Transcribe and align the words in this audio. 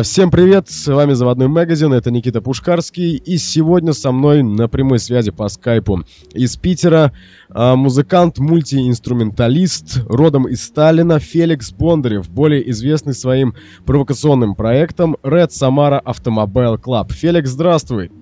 Всем 0.00 0.30
привет, 0.30 0.68
с 0.68 0.86
вами 0.86 1.12
Заводной 1.14 1.48
Магазин, 1.48 1.92
это 1.92 2.12
Никита 2.12 2.40
Пушкарский, 2.40 3.16
и 3.16 3.36
сегодня 3.36 3.92
со 3.92 4.12
мной 4.12 4.44
на 4.44 4.68
прямой 4.68 5.00
связи 5.00 5.32
по 5.32 5.48
скайпу 5.48 6.04
из 6.32 6.56
Питера 6.56 7.12
а, 7.48 7.74
музыкант, 7.74 8.38
мультиинструменталист, 8.38 10.04
родом 10.08 10.46
из 10.46 10.62
Сталина 10.62 11.18
Феликс 11.18 11.72
Бондарев, 11.72 12.30
более 12.30 12.70
известный 12.70 13.12
своим 13.12 13.56
провокационным 13.86 14.54
проектом 14.54 15.16
Red 15.24 15.48
Samara 15.48 16.00
Automobile 16.04 16.80
Club. 16.80 17.12
Феликс, 17.12 17.50
здравствуй! 17.50 18.12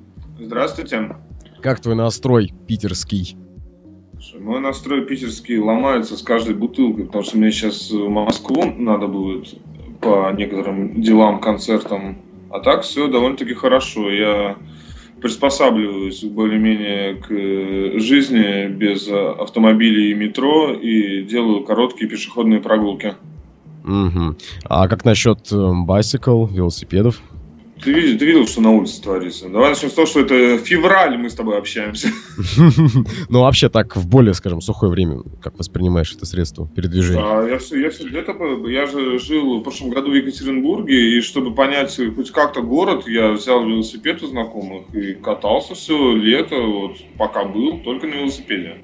Здравствуйте! 0.41 1.15
Как 1.61 1.81
твой 1.81 1.95
настрой 1.95 2.55
питерский? 2.67 3.37
Мой 4.41 4.61
настрой 4.61 5.05
питерский 5.05 5.59
ломается 5.59 6.17
с 6.17 6.23
каждой 6.23 6.55
бутылкой, 6.55 7.05
потому 7.05 7.23
что 7.23 7.37
мне 7.37 7.51
сейчас 7.51 7.91
в 7.91 8.09
Москву 8.09 8.65
надо 8.79 9.09
будет 9.09 9.57
по 10.07 10.33
некоторым 10.33 11.01
делам, 11.01 11.41
концертам. 11.41 12.17
А 12.51 12.61
так 12.61 12.83
все 12.83 13.09
довольно-таки 13.09 13.55
хорошо. 13.55 14.11
Я 14.11 14.57
приспосабливаюсь 15.21 16.23
более-менее 16.25 17.15
к 17.17 18.01
жизни 18.01 18.69
без 18.69 19.09
автомобилей 19.09 20.13
и 20.13 20.15
метро 20.15 20.73
и 20.73 21.23
делаю 21.23 21.65
короткие 21.65 22.09
пешеходные 22.09 22.61
прогулки. 22.61 23.15
Угу. 23.85 24.37
А 24.65 24.89
как 24.89 25.05
насчет 25.05 25.51
э, 25.53 25.73
байсикл, 25.87 26.47
велосипедов? 26.47 27.21
Ты 27.83 27.93
видел, 27.93 28.19
ты 28.19 28.25
видел, 28.25 28.47
что 28.47 28.63
на 28.63 28.71
улице 28.71 29.03
творится? 29.03 29.49
Давай 29.49 29.71
начнем 29.71 29.91
с 29.91 29.95
того, 29.95 30.07
что 30.07 30.21
это 30.21 30.59
февраль, 30.59 31.19
мы 31.19 31.29
с 31.29 31.35
тобой 31.35 31.59
общаемся. 31.59 32.09
Ну, 33.29 33.41
вообще 33.41 33.69
так, 33.69 33.97
в 33.97 34.09
более, 34.09 34.35
скажем, 34.35 34.61
сухое 34.61 34.91
время, 34.91 35.21
как 35.43 35.59
воспринимаешь 35.59 36.13
это 36.13 36.27
средство 36.27 36.69
передвижения? 36.69 37.23
Да, 37.23 37.49
я 37.49 37.59
все, 37.59 37.81
я 37.81 37.91
все 37.91 38.09
это, 38.09 38.33
я 38.69 38.87
же 38.87 39.19
жил 39.19 39.61
в 39.61 39.63
прошлом 39.63 39.91
году 39.91 40.11
в 40.11 40.15
Екатеринбурге, 40.15 41.19
и 41.19 41.21
чтобы 41.21 41.55
понять 41.55 41.99
хоть 42.15 42.31
как-то 42.31 42.63
город, 42.63 43.07
я 43.07 43.33
взял 43.33 43.67
велосипед 43.67 44.23
у 44.23 44.27
знакомых 44.27 44.95
и 44.95 45.15
катался 45.15 45.75
все 45.75 46.15
лето, 46.15 46.57
вот, 46.57 46.97
пока 47.19 47.45
был, 47.45 47.79
только 47.79 48.07
на 48.07 48.15
велосипеде. 48.15 48.77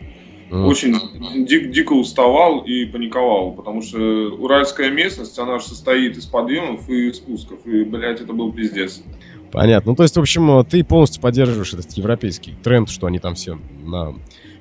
Очень 0.53 1.47
дик, 1.47 1.71
дико 1.71 1.95
уставал 1.95 2.61
и 2.61 2.85
паниковал, 2.85 3.53
потому 3.53 3.81
что 3.81 3.99
уральская 4.39 4.91
местность, 4.91 5.39
она 5.39 5.59
же 5.59 5.65
состоит 5.65 6.19
из 6.19 6.27
подъемов 6.27 6.91
и 6.91 7.11
спусков, 7.13 7.67
и, 7.67 7.85
блядь, 7.85 8.21
это 8.21 8.35
был 8.35 8.53
пиздец. 8.53 9.03
Понятно. 9.51 9.93
Ну, 9.93 9.97
то 9.97 10.03
есть, 10.03 10.15
в 10.15 10.21
общем, 10.21 10.65
ты 10.65 10.85
полностью 10.85 11.23
поддерживаешь 11.23 11.73
этот 11.73 11.91
европейский 11.93 12.55
тренд, 12.63 12.91
что 12.91 13.07
они 13.07 13.19
там 13.19 13.35
все 13.35 13.59
на 13.83 14.15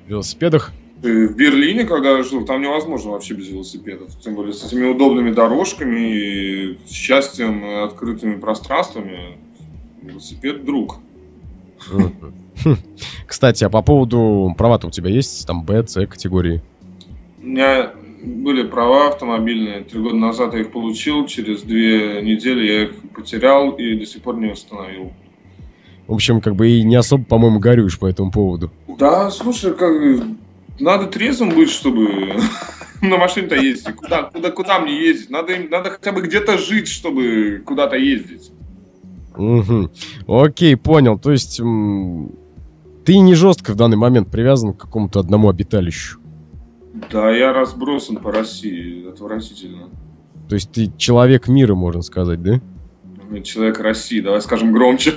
велосипедах. 0.08 0.72
В 1.02 1.36
Берлине, 1.36 1.86
когда 1.86 2.12
я 2.18 2.24
жил, 2.24 2.46
там 2.46 2.62
невозможно 2.62 3.12
вообще 3.12 3.34
без 3.34 3.50
велосипедов. 3.50 4.18
Тем 4.22 4.36
более 4.36 4.54
с 4.54 4.64
этими 4.64 4.86
удобными 4.86 5.32
дорожками 5.32 6.00
и 6.00 6.78
счастьем, 6.88 7.84
открытыми 7.84 8.40
пространствами. 8.40 9.38
Велосипед– 10.02 10.64
друг. 10.66 11.00
Кстати, 13.28 13.64
а 13.64 13.70
по 13.70 13.82
поводу 13.82 14.54
права-то 14.58 14.88
у 14.88 14.92
тебя 14.92 15.10
есть 15.10 15.46
там 15.48 15.64
Б, 15.64 15.86
С 15.88 16.06
категории? 16.06 16.62
У 17.42 17.48
меня 17.48 17.92
были 18.24 18.64
права 18.64 19.10
автомобильные. 19.10 19.82
Три 19.82 20.00
года 20.00 20.16
назад 20.16 20.54
я 20.54 20.62
их 20.62 20.72
получил. 20.72 21.26
Через 21.26 21.64
две 21.64 22.22
недели 22.22 22.66
я 22.66 22.84
их 22.84 22.92
потерял 23.16 23.72
и 23.72 23.96
до 23.96 24.06
сих 24.06 24.22
пор 24.22 24.38
не 24.38 24.50
восстановил. 24.50 25.12
В 26.08 26.14
общем, 26.14 26.42
как 26.42 26.56
бы 26.56 26.70
и 26.70 26.84
не 26.84 26.96
особо, 26.96 27.24
по-моему, 27.24 27.60
горюешь 27.60 27.98
по 27.98 28.06
этому 28.06 28.32
поводу. 28.32 28.72
Да, 29.00 29.32
слушай, 29.32 29.74
как 29.74 29.94
надо 30.80 31.08
трезвым 31.08 31.50
быть, 31.50 31.70
чтобы 31.70 32.36
на 33.02 33.18
машине-то 33.18 33.56
ездить. 33.56 33.96
Куда, 33.96 34.24
куда, 34.24 34.52
куда 34.52 34.80
мне 34.80 35.00
ездить? 35.00 35.30
Надо, 35.30 35.54
надо 35.70 35.92
хотя 35.92 36.12
бы 36.12 36.22
где-то 36.22 36.58
жить, 36.58 36.88
чтобы 36.88 37.62
куда-то 37.66 37.96
ездить. 37.96 38.52
Угу. 39.38 39.90
Окей, 40.28 40.76
понял. 40.76 41.18
То 41.18 41.32
есть 41.32 41.60
ты 43.06 43.18
не 43.20 43.36
жестко 43.36 43.72
в 43.72 43.76
данный 43.76 43.98
момент 43.98 44.30
привязан 44.30 44.74
к 44.74 44.78
какому-то 44.78 45.20
одному 45.20 45.50
обиталищу. 45.50 46.20
Да, 47.12 47.32
я 47.32 47.54
разбросан 47.54 48.18
по 48.18 48.32
России. 48.32 49.10
Отвратительно. 49.10 49.90
То 50.50 50.56
есть 50.56 50.72
ты 50.72 50.92
человек 50.98 51.48
мира, 51.48 51.76
можно 51.76 52.02
сказать, 52.02 52.42
да? 52.42 52.60
Человек 53.44 53.80
России, 53.80 54.20
давай 54.20 54.42
скажем 54.42 54.74
громче. 54.74 55.14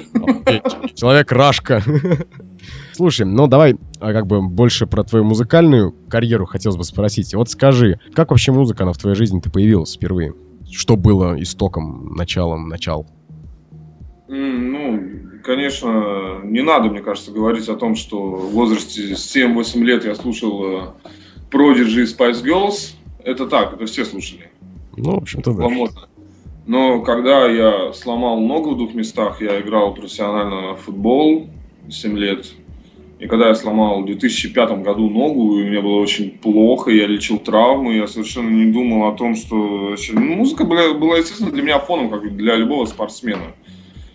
Человек 0.94 1.32
Рашка. 1.32 1.82
Слушай, 2.92 3.26
ну 3.26 3.48
давай 3.48 3.76
а 3.98 4.12
как 4.12 4.26
бы 4.26 4.40
больше 4.40 4.86
про 4.86 5.02
твою 5.02 5.24
музыкальную 5.24 5.92
карьеру 6.08 6.46
хотелось 6.46 6.76
бы 6.76 6.84
спросить. 6.84 7.34
Вот 7.34 7.50
скажи, 7.50 7.98
как 8.14 8.30
вообще 8.30 8.52
музыка, 8.52 8.84
она 8.84 8.92
в 8.92 8.98
твоей 8.98 9.16
жизни-то 9.16 9.50
появилась 9.50 9.96
впервые? 9.96 10.34
Что 10.70 10.96
было 10.96 11.40
истоком, 11.42 12.14
началом, 12.14 12.68
начал? 12.68 13.06
Ну, 14.28 15.23
конечно, 15.44 16.40
не 16.42 16.62
надо, 16.62 16.88
мне 16.88 17.00
кажется, 17.00 17.30
говорить 17.30 17.68
о 17.68 17.76
том, 17.76 17.94
что 17.94 18.18
в 18.18 18.50
возрасте 18.52 19.12
7-8 19.12 19.78
лет 19.82 20.04
я 20.04 20.14
слушал 20.14 20.64
э, 20.64 20.86
Prodigy 21.50 22.02
и 22.02 22.04
Spice 22.04 22.42
Girls. 22.42 22.94
Это 23.22 23.46
так, 23.46 23.74
это 23.74 23.86
все 23.86 24.04
слушали. 24.04 24.50
Ну, 24.96 25.14
в 25.14 25.22
общем-то, 25.22 25.52
да. 25.52 25.68
Но 26.66 27.02
когда 27.02 27.46
я 27.46 27.92
сломал 27.92 28.40
ногу 28.40 28.70
в 28.70 28.78
двух 28.78 28.94
местах, 28.94 29.42
я 29.42 29.60
играл 29.60 29.94
профессионально 29.94 30.74
в 30.74 30.80
футбол 30.80 31.48
7 31.90 32.18
лет. 32.18 32.46
И 33.18 33.26
когда 33.26 33.48
я 33.48 33.54
сломал 33.54 34.02
в 34.02 34.06
2005 34.06 34.82
году 34.82 35.08
ногу, 35.08 35.60
и 35.60 35.64
мне 35.64 35.80
было 35.80 36.00
очень 36.00 36.30
плохо, 36.30 36.90
я 36.90 37.06
лечил 37.06 37.38
травмы, 37.38 37.94
я 37.94 38.06
совершенно 38.06 38.50
не 38.50 38.72
думал 38.72 39.08
о 39.08 39.12
том, 39.12 39.36
что... 39.36 39.94
Ну, 40.12 40.20
музыка 40.20 40.64
была, 40.64 40.94
была, 40.94 41.18
естественно, 41.18 41.50
для 41.50 41.62
меня 41.62 41.78
фоном, 41.78 42.10
как 42.10 42.36
для 42.36 42.56
любого 42.56 42.86
спортсмена. 42.86 43.54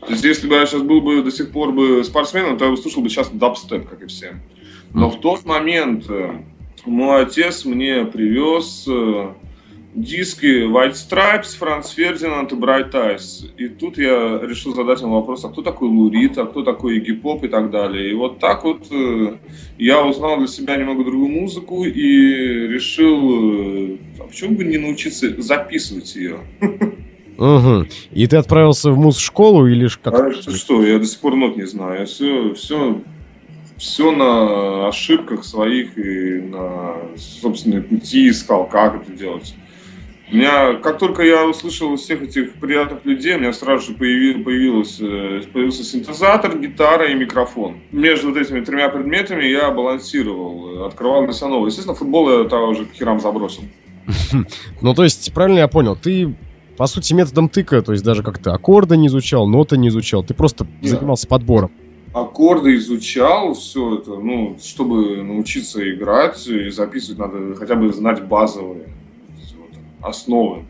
То 0.02 0.12
есть, 0.12 0.24
если 0.24 0.48
бы 0.48 0.56
я 0.56 0.66
сейчас 0.66 0.82
был 0.82 1.02
бы 1.02 1.22
до 1.22 1.32
сих 1.32 1.52
пор 1.52 1.72
бы 1.72 2.04
спортсменом, 2.04 2.58
то 2.58 2.66
я 2.66 2.72
бы 2.72 2.78
слушал 2.78 3.02
бы 3.02 3.10
сейчас 3.10 3.30
дабстеп, 3.30 3.88
как 3.88 4.02
и 4.02 4.08
все. 4.08 4.40
Но 4.94 5.10
в 5.10 5.20
тот 5.20 5.46
момент 5.46 6.06
э, 6.10 6.42
мой 6.86 7.24
отец 7.24 7.66
мне 7.66 8.06
привез 8.06 8.86
э, 8.88 9.34
диски 9.94 10.66
White 10.66 10.94
Stripes, 10.94 11.58
Франц 11.58 11.90
Фердинанд 11.92 12.52
и 12.54 12.56
Bright 12.56 12.92
Eyes. 12.92 13.52
И 13.58 13.68
тут 13.68 13.98
я 13.98 14.40
решил 14.42 14.74
задать 14.74 15.02
ему 15.02 15.16
вопрос, 15.16 15.44
а 15.44 15.50
кто 15.50 15.62
такой 15.62 15.90
Лурит, 15.90 16.38
а 16.38 16.46
кто 16.46 16.64
такой 16.64 16.98
Игги 16.98 17.12
Поп 17.12 17.44
и 17.44 17.50
так 17.50 17.70
далее. 17.70 18.12
И 18.12 18.14
вот 18.14 18.40
так 18.40 18.64
вот 18.64 18.88
э, 18.92 19.38
я 19.78 20.04
узнал 20.04 20.38
для 20.38 20.48
себя 20.48 20.78
немного 20.78 21.04
другую 21.04 21.30
музыку 21.30 21.84
и 21.84 22.68
решил, 22.68 24.00
а 24.20 24.28
почему 24.28 24.56
бы 24.56 24.64
не 24.64 24.78
научиться 24.78 25.40
записывать 25.42 26.16
ее? 26.16 26.40
Угу. 27.40 27.86
И 28.12 28.28
ты 28.28 28.36
отправился 28.36 28.92
в 28.92 28.98
муз-школу 28.98 29.66
или 29.66 29.88
как? 30.04 30.14
А 30.14 30.32
что, 30.34 30.52
что, 30.52 30.86
я 30.86 31.00
до 31.00 31.06
сих 31.06 31.20
пор 31.20 31.36
нот 31.36 31.56
не 31.56 31.66
знаю. 31.66 32.06
Все, 32.06 32.54
все, 32.54 33.02
все 33.78 34.12
на 34.12 34.90
ошибках 34.90 35.46
своих 35.46 35.98
и 35.98 36.42
на 36.42 36.96
собственной 37.16 37.82
пути 37.82 38.30
искал, 38.30 38.68
как 38.68 39.02
это 39.02 39.14
делать. 39.14 39.56
У 40.32 40.36
меня, 40.36 40.74
как 40.74 41.00
только 41.00 41.24
я 41.24 41.48
услышал 41.48 41.96
всех 41.96 42.22
этих 42.22 42.56
приятных 42.56 43.06
людей, 43.06 43.36
у 43.36 43.40
меня 43.40 43.54
сразу 43.54 43.88
же 43.88 43.98
появил, 43.98 44.44
появилось, 44.44 44.98
э, 45.00 45.42
появился 45.52 45.84
синтезатор, 45.84 46.60
гитара 46.60 47.10
и 47.10 47.16
микрофон. 47.16 47.78
Между 47.92 48.28
вот 48.28 48.38
этими 48.38 48.60
тремя 48.60 48.90
предметами 48.90 49.46
я 49.46 49.72
балансировал, 49.72 50.86
открывал 50.86 51.26
для 51.26 51.48
новое. 51.48 51.70
Естественно, 51.70 51.96
футбол 51.96 52.30
я 52.30 52.44
тогда 52.44 52.66
уже 52.66 52.86
к 52.86 52.94
херам 52.94 53.22
забросил. 53.22 53.64
Ну, 54.82 54.94
то 54.94 55.04
есть, 55.04 55.34
правильно 55.34 55.60
я 55.60 55.68
понял, 55.68 55.96
ты 55.96 56.36
по 56.80 56.88
сути, 56.88 57.14
методом 57.14 57.50
тыка, 57.50 57.82
то 57.82 57.92
есть 57.92 58.06
даже 58.06 58.24
как 58.24 58.38
то 58.38 58.54
аккорды 58.54 58.96
не 58.96 59.08
изучал, 59.08 59.46
ноты 59.48 59.78
не 59.78 59.90
изучал, 59.90 60.24
ты 60.24 60.34
просто 60.34 60.66
Нет. 60.82 60.92
занимался 60.92 61.28
подбором. 61.28 61.72
Аккорды 62.14 62.78
изучал, 62.78 63.54
все 63.54 63.96
это, 63.96 64.12
ну, 64.12 64.58
чтобы 64.64 65.22
научиться 65.22 65.82
играть 65.94 66.48
и 66.48 66.70
записывать, 66.70 67.20
надо 67.20 67.56
хотя 67.56 67.76
бы 67.76 67.92
знать 67.92 68.26
базовые 68.26 68.94
вот, 69.58 69.78
основы. 70.00 70.64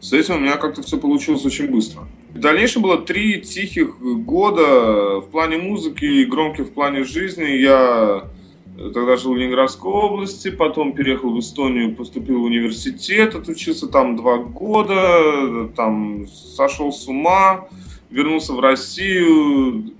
С 0.00 0.12
этим 0.12 0.34
у 0.34 0.40
меня 0.40 0.58
как-то 0.58 0.82
все 0.82 0.98
получилось 0.98 1.46
очень 1.46 1.70
быстро. 1.70 2.02
В 2.34 2.40
дальнейшем 2.40 2.82
было 2.82 2.98
три 2.98 3.40
тихих 3.40 3.98
года 4.00 5.20
в 5.20 5.28
плане 5.30 5.56
музыки, 5.56 6.24
громких 6.24 6.66
в 6.66 6.72
плане 6.72 7.04
жизни. 7.04 7.56
Я 7.56 8.28
Тогда 8.76 9.16
жил 9.16 9.34
в 9.34 9.36
Ленинградской 9.36 9.90
области, 9.90 10.50
потом 10.50 10.94
переехал 10.94 11.30
в 11.30 11.38
Эстонию, 11.38 11.94
поступил 11.94 12.40
в 12.40 12.44
университет, 12.44 13.34
отучился 13.36 13.86
там 13.86 14.16
два 14.16 14.38
года, 14.38 15.68
там 15.76 16.26
сошел 16.26 16.92
с 16.92 17.06
ума, 17.06 17.68
вернулся 18.10 18.52
в 18.52 18.58
Россию, 18.58 19.92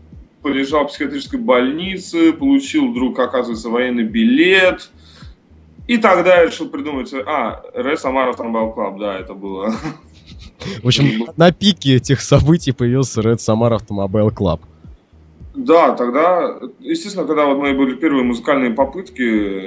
полежал 0.42 0.86
в 0.86 0.88
психиатрической 0.88 1.38
больнице, 1.38 2.32
получил 2.32 2.90
вдруг, 2.90 3.18
оказывается, 3.20 3.68
военный 3.68 4.04
билет. 4.04 4.90
И 5.86 5.96
тогда 5.98 6.40
я 6.40 6.46
решил 6.46 6.68
придумать, 6.68 7.12
а, 7.14 7.62
Red 7.74 7.96
Samara 7.96 8.36
Automobile 8.36 8.72
Club, 8.72 8.98
да, 8.98 9.18
это 9.18 9.34
было. 9.34 9.72
В 10.82 10.86
общем, 10.86 11.26
на 11.36 11.52
пике 11.52 11.96
этих 11.96 12.20
событий 12.20 12.72
появился 12.72 13.20
Red 13.20 13.36
Samara 13.36 13.78
Automobile 13.78 14.34
Club. 14.34 14.60
Да, 15.54 15.94
тогда, 15.94 16.58
естественно, 16.80 17.26
когда 17.26 17.46
вот 17.46 17.58
мои 17.58 17.74
были 17.74 17.94
первые 17.94 18.24
музыкальные 18.24 18.72
попытки, 18.72 19.22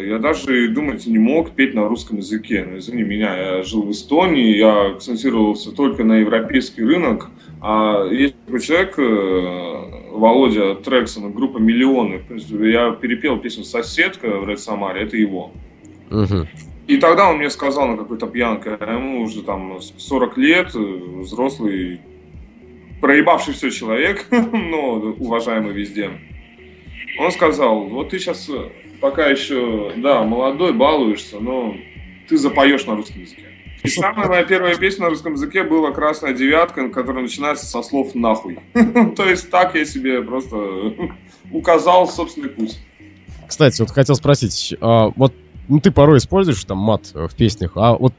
я 0.10 0.20
даже 0.20 0.68
думать 0.68 1.08
не 1.08 1.18
мог 1.18 1.52
петь 1.52 1.74
на 1.74 1.88
русском 1.88 2.18
языке. 2.18 2.64
Но, 2.66 2.72
ну, 2.72 2.78
извини 2.80 3.04
меня, 3.04 3.38
я 3.38 3.64
жил 3.64 3.84
в 3.84 3.92
Эстонии, 3.92 4.58
я 4.58 4.88
акцентировался 4.88 5.72
только 5.72 6.04
на 6.04 6.18
европейский 6.18 6.84
рынок. 6.84 7.30
А 7.62 8.06
есть 8.06 8.36
такой 8.46 8.60
человек, 8.60 9.00
э, 9.00 10.12
Володя 10.12 10.76
Трексон, 10.76 11.32
группа 11.32 11.58
«Миллионы». 11.58 12.22
Я 12.50 12.92
перепел 12.92 13.38
песню 13.40 13.64
«Соседка» 13.64 14.28
в 14.40 14.48
Ред 14.48 14.60
Самаре, 14.60 15.04
это 15.04 15.16
его. 15.16 15.52
Угу. 16.12 16.48
И 16.88 16.98
тогда 16.98 17.30
он 17.30 17.38
мне 17.38 17.50
сказал 17.50 17.88
на 17.88 17.98
какой-то 17.98 18.28
пьянке, 18.28 18.78
а 18.80 18.94
ему 18.94 19.22
уже 19.22 19.42
там 19.42 19.80
40 19.80 20.38
лет, 20.38 20.76
э, 20.76 21.24
взрослый 22.98 23.02
проебавшийся 23.02 23.72
человек, 23.72 24.28
но 24.32 25.16
уважаемый 25.20 25.74
везде, 25.74 26.12
он 27.20 27.32
сказал, 27.32 27.86
вот 27.86 28.10
ты 28.10 28.20
сейчас 28.20 28.50
э, 28.50 28.70
пока 29.02 29.28
еще, 29.28 29.94
да, 29.98 30.24
молодой, 30.24 30.74
балуешься, 30.74 31.40
но 31.40 31.76
ты 32.28 32.38
запоешь 32.38 32.86
на 32.86 32.96
русском 32.96 33.22
языке. 33.22 33.44
И 33.84 33.90
самая 33.90 34.28
моя 34.28 34.44
первая 34.44 34.76
песня 34.76 35.04
на 35.04 35.10
русском 35.10 35.34
языке 35.34 35.64
была 35.64 35.92
«Красная 35.92 36.34
девятка», 36.34 36.90
которая 36.90 37.24
начинается 37.24 37.66
со 37.66 37.82
слов 37.84 38.16
«нахуй». 38.16 38.60
То 39.16 39.30
есть 39.30 39.50
так 39.50 39.76
я 39.76 39.86
себе 39.86 40.22
просто 40.22 40.58
указал 41.52 42.08
собственный 42.08 42.50
путь. 42.50 42.78
Кстати, 43.48 43.80
вот 43.82 43.92
хотел 43.92 44.16
спросить, 44.16 44.76
а, 44.82 45.12
вот 45.16 45.34
ну, 45.70 45.80
ты 45.80 45.92
порой 45.92 46.18
используешь 46.18 46.64
там 46.66 46.78
мат 46.78 47.12
э, 47.14 47.28
в 47.28 47.36
песнях, 47.36 47.74
а 47.76 47.94
вот 47.94 48.14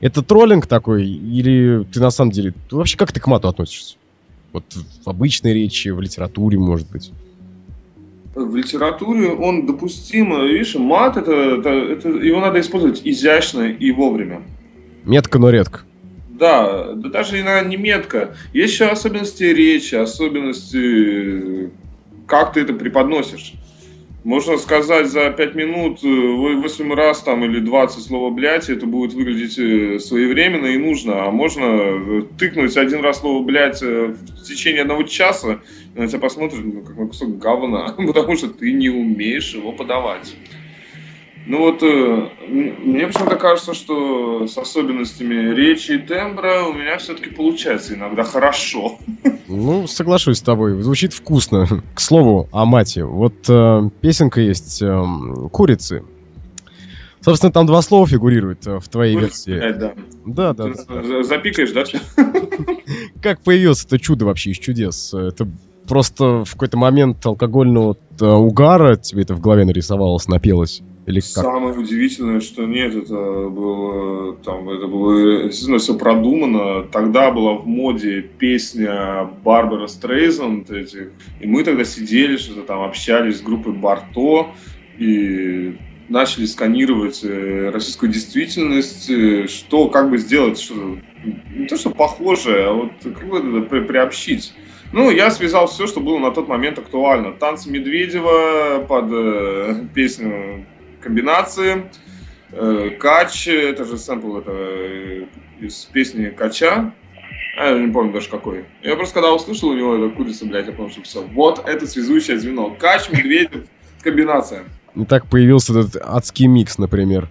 это 0.00 0.22
троллинг 0.22 0.66
такой, 0.66 1.06
или 1.06 1.84
ты 1.84 2.00
на 2.00 2.10
самом 2.10 2.30
деле, 2.30 2.54
вообще 2.70 2.96
как 2.96 3.12
ты 3.12 3.20
к 3.20 3.26
мату 3.26 3.48
относишься? 3.48 3.96
Вот 4.52 4.64
в 5.04 5.08
обычной 5.08 5.54
речи, 5.54 5.88
в 5.88 6.00
литературе, 6.00 6.58
может 6.58 6.90
быть. 6.90 7.10
В 8.34 8.56
литературе 8.56 9.28
он 9.30 9.66
допустим. 9.66 10.46
Видишь, 10.46 10.74
мат 10.74 11.16
это, 11.16 11.32
это, 11.32 11.68
это 11.70 12.08
его 12.08 12.40
надо 12.40 12.60
использовать 12.60 13.02
изящно 13.04 13.62
и 13.62 13.90
вовремя. 13.90 14.42
Метко, 15.04 15.38
но 15.38 15.50
редко. 15.50 15.80
Да, 16.30 16.92
да 16.94 17.08
даже 17.08 17.40
иногда 17.40 17.62
не 17.62 17.76
метко. 17.76 18.34
Есть 18.52 18.74
еще 18.74 18.86
особенности 18.86 19.44
речи, 19.44 19.94
особенности, 19.94 21.70
как 22.26 22.54
ты 22.54 22.60
это 22.60 22.72
преподносишь. 22.72 23.54
Можно 24.24 24.56
сказать 24.56 25.08
за 25.08 25.30
5 25.30 25.54
минут 25.56 26.02
8 26.02 26.92
э, 26.92 26.94
раз 26.94 27.22
там 27.22 27.44
или 27.44 27.58
20 27.58 28.04
слова 28.04 28.30
блять, 28.30 28.70
это 28.70 28.86
будет 28.86 29.14
выглядеть 29.14 29.58
э, 29.58 29.98
своевременно 29.98 30.66
и 30.66 30.78
нужно. 30.78 31.26
А 31.26 31.30
можно 31.32 31.64
э, 31.64 32.22
тыкнуть 32.38 32.76
один 32.76 33.00
раз 33.00 33.18
слово 33.18 33.42
блять 33.42 33.82
в 33.82 34.42
течение 34.44 34.82
одного 34.82 35.02
часа, 35.02 35.60
и 35.96 35.98
на 35.98 36.06
тебя 36.06 36.20
посмотрят 36.20 36.64
ну, 36.64 36.82
как 36.82 36.96
на 36.96 37.06
кусок 37.08 37.38
говна, 37.38 37.94
потому 37.96 38.36
что 38.36 38.48
ты 38.48 38.72
не 38.72 38.90
умеешь 38.90 39.54
его 39.54 39.72
подавать. 39.72 40.36
Ну 41.44 41.58
вот, 41.58 41.82
э, 41.82 42.28
мне 42.48 43.06
почему-то 43.06 43.36
кажется, 43.36 43.74
что 43.74 44.46
с 44.46 44.56
особенностями 44.56 45.54
речи 45.54 45.92
и 45.92 45.98
тембра 45.98 46.62
у 46.64 46.72
меня 46.72 46.98
все-таки 46.98 47.30
получается 47.30 47.94
иногда 47.94 48.22
хорошо. 48.22 48.98
Ну, 49.48 49.86
соглашусь 49.86 50.38
с 50.38 50.42
тобой, 50.42 50.80
звучит 50.82 51.12
вкусно. 51.12 51.66
К 51.94 52.00
слову, 52.00 52.48
о 52.52 52.64
мате. 52.64 53.04
Вот 53.04 53.34
э, 53.48 53.90
песенка 54.00 54.40
есть 54.40 54.82
э, 54.82 55.02
«Курицы». 55.50 56.04
Собственно, 57.20 57.52
там 57.52 57.66
два 57.66 57.82
слова 57.82 58.06
фигурируют 58.06 58.66
э, 58.66 58.78
в 58.78 58.88
твоей 58.88 59.14
Курица, 59.14 59.50
версии. 59.50 59.94
Да, 60.26 60.52
да. 60.54 60.68
да, 60.68 60.74
да. 60.88 61.22
Запикаешь, 61.22 61.72
да? 61.72 61.84
Как 63.22 63.40
появилось 63.42 63.84
это 63.84 63.98
чудо 63.98 64.26
вообще 64.26 64.50
из 64.50 64.58
чудес? 64.58 65.12
Это 65.12 65.48
просто 65.88 66.44
в 66.44 66.52
какой-то 66.52 66.76
момент 66.76 67.24
алкогольного 67.24 67.96
э, 68.20 68.24
угара 68.24 68.96
тебе 68.96 69.22
это 69.22 69.34
в 69.34 69.40
голове 69.40 69.64
нарисовалось, 69.64 70.28
напелось? 70.28 70.82
Или 71.04 71.18
как? 71.18 71.44
Самое 71.44 71.76
удивительное, 71.76 72.40
что 72.40 72.64
нет, 72.64 72.94
это 72.94 73.48
было 73.48 74.36
там, 74.36 74.68
это 74.70 74.86
было 74.86 75.44
действительно 75.44 75.78
все 75.78 75.98
продумано. 75.98 76.84
Тогда 76.84 77.32
была 77.32 77.54
в 77.54 77.66
моде 77.66 78.22
песня 78.22 79.28
Барбара 79.42 79.88
Стрейзанд 79.88 80.70
этих, 80.70 81.10
и 81.40 81.46
мы 81.46 81.64
тогда 81.64 81.84
сидели, 81.84 82.36
что-то 82.36 82.62
там 82.62 82.82
общались 82.82 83.38
с 83.38 83.42
группой 83.42 83.72
Барто 83.72 84.52
и 84.96 85.76
начали 86.08 86.44
сканировать 86.44 87.24
э, 87.24 87.70
российскую 87.70 88.12
действительность, 88.12 89.10
э, 89.10 89.48
что 89.48 89.88
как 89.88 90.08
бы 90.08 90.18
сделать, 90.18 90.60
что 90.60 90.98
не 91.56 91.66
то 91.66 91.76
что 91.76 91.90
похожее, 91.90 92.66
а 92.66 92.72
вот 92.72 92.92
как 93.02 93.28
бы 93.28 93.38
это 93.38 93.80
приобщить. 93.80 94.54
Ну, 94.92 95.10
я 95.10 95.30
связал 95.30 95.68
все, 95.68 95.86
что 95.86 96.00
было 96.00 96.18
на 96.18 96.30
тот 96.30 96.48
момент 96.48 96.78
актуально. 96.78 97.32
Танцы 97.32 97.70
Медведева 97.70 98.84
под 98.86 99.06
э, 99.10 99.86
песню 99.94 100.66
комбинации. 101.02 101.90
Э, 102.52 102.90
Кач, 102.98 103.48
это 103.48 103.84
же 103.84 103.98
сэмпл 103.98 104.38
это 104.38 104.52
э, 104.52 105.26
из 105.60 105.84
песни 105.86 106.26
Кача. 106.26 106.92
А, 107.58 107.70
я 107.70 107.78
не 107.78 107.92
помню 107.92 108.12
даже 108.12 108.28
какой. 108.28 108.64
Я 108.82 108.96
просто 108.96 109.14
когда 109.14 109.32
услышал 109.32 109.70
у 109.70 109.74
него 109.74 109.94
это 109.96 110.14
курица, 110.14 110.46
блядь, 110.46 110.66
я 110.66 110.72
понял, 110.72 110.90
что 110.90 111.02
все. 111.02 111.22
Вот 111.22 111.62
это 111.66 111.86
связующее 111.86 112.38
звено. 112.38 112.74
Кач, 112.78 113.10
Медведев, 113.10 113.64
комбинация. 114.02 114.64
И 114.94 115.04
так 115.04 115.26
появился 115.26 115.78
этот 115.78 115.96
адский 116.02 116.46
микс, 116.46 116.78
например. 116.78 117.28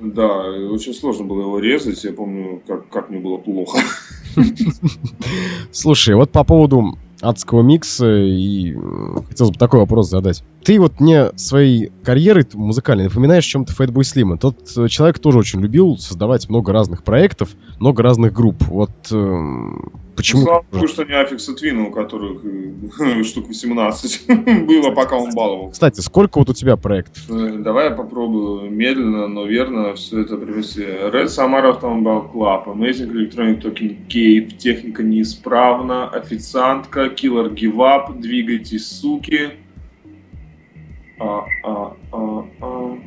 Да, 0.00 0.44
очень 0.70 0.94
сложно 0.94 1.24
было 1.24 1.42
его 1.42 1.58
резать. 1.58 2.02
Я 2.04 2.12
помню, 2.12 2.62
как, 2.66 2.88
как 2.88 3.10
мне 3.10 3.20
было 3.20 3.36
плохо. 3.36 3.78
Слушай, 5.72 6.14
вот 6.14 6.30
по 6.30 6.42
поводу 6.42 6.98
адского 7.20 7.62
микса, 7.62 8.10
и 8.16 8.74
хотелось 9.28 9.52
бы 9.52 9.58
такой 9.58 9.80
вопрос 9.80 10.08
задать. 10.08 10.42
Ты 10.64 10.80
вот 10.80 11.00
мне 11.00 11.30
своей 11.36 11.92
карьерой 12.10 12.44
музыкальной 12.54 13.04
напоминаешь 13.04 13.44
чем-то 13.44 13.72
Fatboy 13.72 14.00
Slim. 14.00 14.36
Тот 14.36 14.76
э, 14.76 14.88
человек 14.88 15.20
тоже 15.20 15.38
очень 15.38 15.60
любил 15.60 15.96
создавать 15.96 16.48
много 16.48 16.72
разных 16.72 17.04
проектов, 17.04 17.50
много 17.78 18.02
разных 18.02 18.32
групп. 18.32 18.64
Вот 18.64 18.90
э, 19.12 19.68
почему... 20.16 20.40
Ну, 20.40 20.46
слава 20.46 20.66
богу, 20.72 20.88
что 20.88 21.04
не 21.04 21.12
Аффикса 21.12 21.54
Твина, 21.54 21.86
у 21.86 21.92
которых 21.92 22.40
э, 22.44 23.22
штук 23.22 23.46
18 23.46 24.26
было, 24.66 24.90
пока 24.90 25.18
он 25.18 25.32
баловал. 25.32 25.70
Кстати, 25.70 26.00
сколько 26.00 26.40
вот 26.40 26.50
у 26.50 26.52
тебя 26.52 26.76
проектов? 26.76 27.22
Э, 27.30 27.58
давай 27.58 27.90
я 27.90 27.90
попробую 27.92 28.72
медленно, 28.72 29.28
но 29.28 29.46
верно 29.46 29.94
все 29.94 30.22
это 30.22 30.36
привести. 30.36 30.82
Red 30.82 31.26
Samara 31.26 31.80
Automobile 31.80 32.32
Club, 32.32 32.66
Amazing 32.74 33.12
Electronic 33.12 33.62
Talking 33.62 34.08
Gate, 34.08 34.56
техника 34.56 35.04
неисправна, 35.04 36.08
официантка, 36.08 37.04
Killer 37.06 37.54
Give 37.54 37.76
Up, 37.76 38.18
двигайтесь, 38.18 38.88
суки, 38.88 39.50
а, 41.20 41.44
а, 41.62 41.96
а, 42.12 42.46
а. 42.62 42.98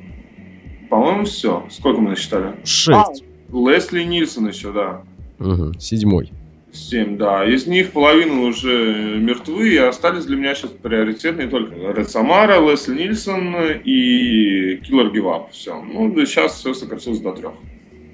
По-моему, 0.90 1.26
все. 1.26 1.64
Сколько 1.72 2.00
мы 2.00 2.12
насчитали? 2.12 2.54
Шесть. 2.64 3.24
А, 3.52 3.56
Лесли 3.58 4.04
Нильсон 4.04 4.48
еще, 4.48 4.72
да. 4.72 5.02
Угу. 5.40 5.80
Седьмой. 5.80 6.32
Семь, 6.72 7.18
да. 7.18 7.44
Из 7.46 7.66
них 7.66 7.92
половина 7.92 8.42
уже 8.42 9.18
мертвы, 9.20 9.74
и 9.74 9.78
остались 9.78 10.26
для 10.26 10.38
меня 10.38 10.54
сейчас 10.54 10.72
приоритетные 10.72 11.48
только 11.48 11.76
Ред 11.76 12.10
Самара, 12.10 12.60
Лесли 12.60 12.96
Нильсон 12.96 13.56
и 13.84 14.78
Киллер 14.78 15.12
Гивап. 15.12 15.52
Все. 15.52 15.82
Ну, 15.82 16.14
да 16.14 16.26
сейчас 16.26 16.54
все 16.54 16.74
сократилось 16.76 17.20
до 17.20 17.32
трех. 17.34 17.54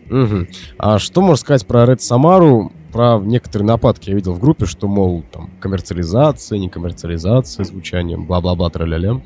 Угу. 0.09 0.47
А 0.77 0.99
что 0.99 1.21
можно 1.21 1.35
сказать 1.35 1.67
про 1.67 1.85
Ред 1.85 2.01
Самару? 2.01 2.71
Про 2.93 3.19
некоторые 3.19 3.67
нападки 3.67 4.09
я 4.09 4.15
видел 4.15 4.33
в 4.33 4.39
группе, 4.39 4.65
что, 4.65 4.87
мол, 4.87 5.23
там, 5.31 5.49
коммерциализация, 5.59 6.57
не 6.57 6.69
коммерциализация 6.69 7.63
звучания, 7.63 8.17
бла-бла-бла, 8.17 8.69
тра-ля-ля 8.69 9.21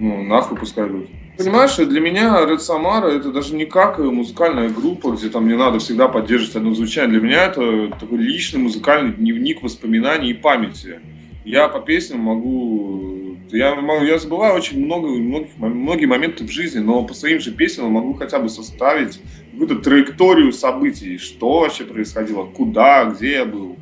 ну, 0.00 0.22
нахуй 0.22 0.58
пускай 0.58 0.88
идут. 0.88 1.08
Понимаешь, 1.36 1.76
для 1.76 2.00
меня 2.00 2.44
Red 2.44 2.58
Samara 2.58 3.08
это 3.08 3.32
даже 3.32 3.54
не 3.54 3.64
как 3.64 3.98
музыкальная 3.98 4.68
группа, 4.68 5.12
где 5.12 5.28
там 5.28 5.44
мне 5.44 5.56
надо 5.56 5.78
всегда 5.80 6.08
поддерживать 6.08 6.56
одно 6.56 6.74
звучание. 6.74 7.18
Для 7.18 7.28
меня 7.28 7.46
это 7.46 7.88
такой 7.98 8.18
личный 8.18 8.60
музыкальный 8.60 9.12
дневник 9.12 9.62
воспоминаний 9.62 10.30
и 10.30 10.34
памяти. 10.34 11.00
Я 11.44 11.68
по 11.68 11.80
песням 11.80 12.20
могу... 12.20 13.36
Я, 13.50 13.76
я 14.02 14.18
забываю 14.18 14.54
очень 14.54 14.84
много, 14.84 15.08
многих, 15.08 15.56
многие 15.58 16.06
моменты 16.06 16.44
в 16.44 16.50
жизни, 16.50 16.78
но 16.78 17.04
по 17.04 17.14
своим 17.14 17.40
же 17.40 17.52
песням 17.52 17.90
могу 17.90 18.14
хотя 18.14 18.38
бы 18.38 18.48
составить 18.48 19.20
какую-то 19.52 19.76
траекторию 19.76 20.52
событий, 20.52 21.18
что 21.18 21.60
вообще 21.60 21.84
происходило, 21.84 22.44
куда, 22.46 23.04
где 23.04 23.32
я 23.34 23.44
был. 23.44 23.76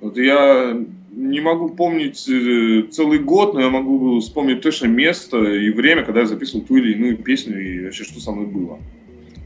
Вот 0.00 0.16
я 0.18 0.76
не 1.10 1.40
могу 1.40 1.70
помнить 1.70 2.28
э, 2.28 2.84
целый 2.90 3.18
год, 3.18 3.54
но 3.54 3.60
я 3.60 3.70
могу 3.70 4.20
вспомнить 4.20 4.60
точно 4.60 4.86
место 4.86 5.38
и 5.38 5.70
время, 5.70 6.04
когда 6.04 6.20
я 6.20 6.26
записывал 6.26 6.64
ту 6.64 6.76
или 6.76 6.92
иную 6.92 7.16
песню 7.16 7.60
и 7.60 7.84
вообще 7.84 8.04
что 8.04 8.20
со 8.20 8.32
мной 8.32 8.46
было. 8.46 8.78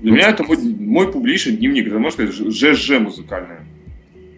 Для 0.01 0.11
ну, 0.11 0.17
меня 0.17 0.31
это 0.31 0.43
мой, 0.43 0.59
мой 0.59 1.13
публичный 1.13 1.57
дневник, 1.57 1.87
это 1.87 1.99
можно 1.99 2.29
сказать 2.31 2.53
ЖЖ 2.55 2.99
музыкальная. 2.99 3.65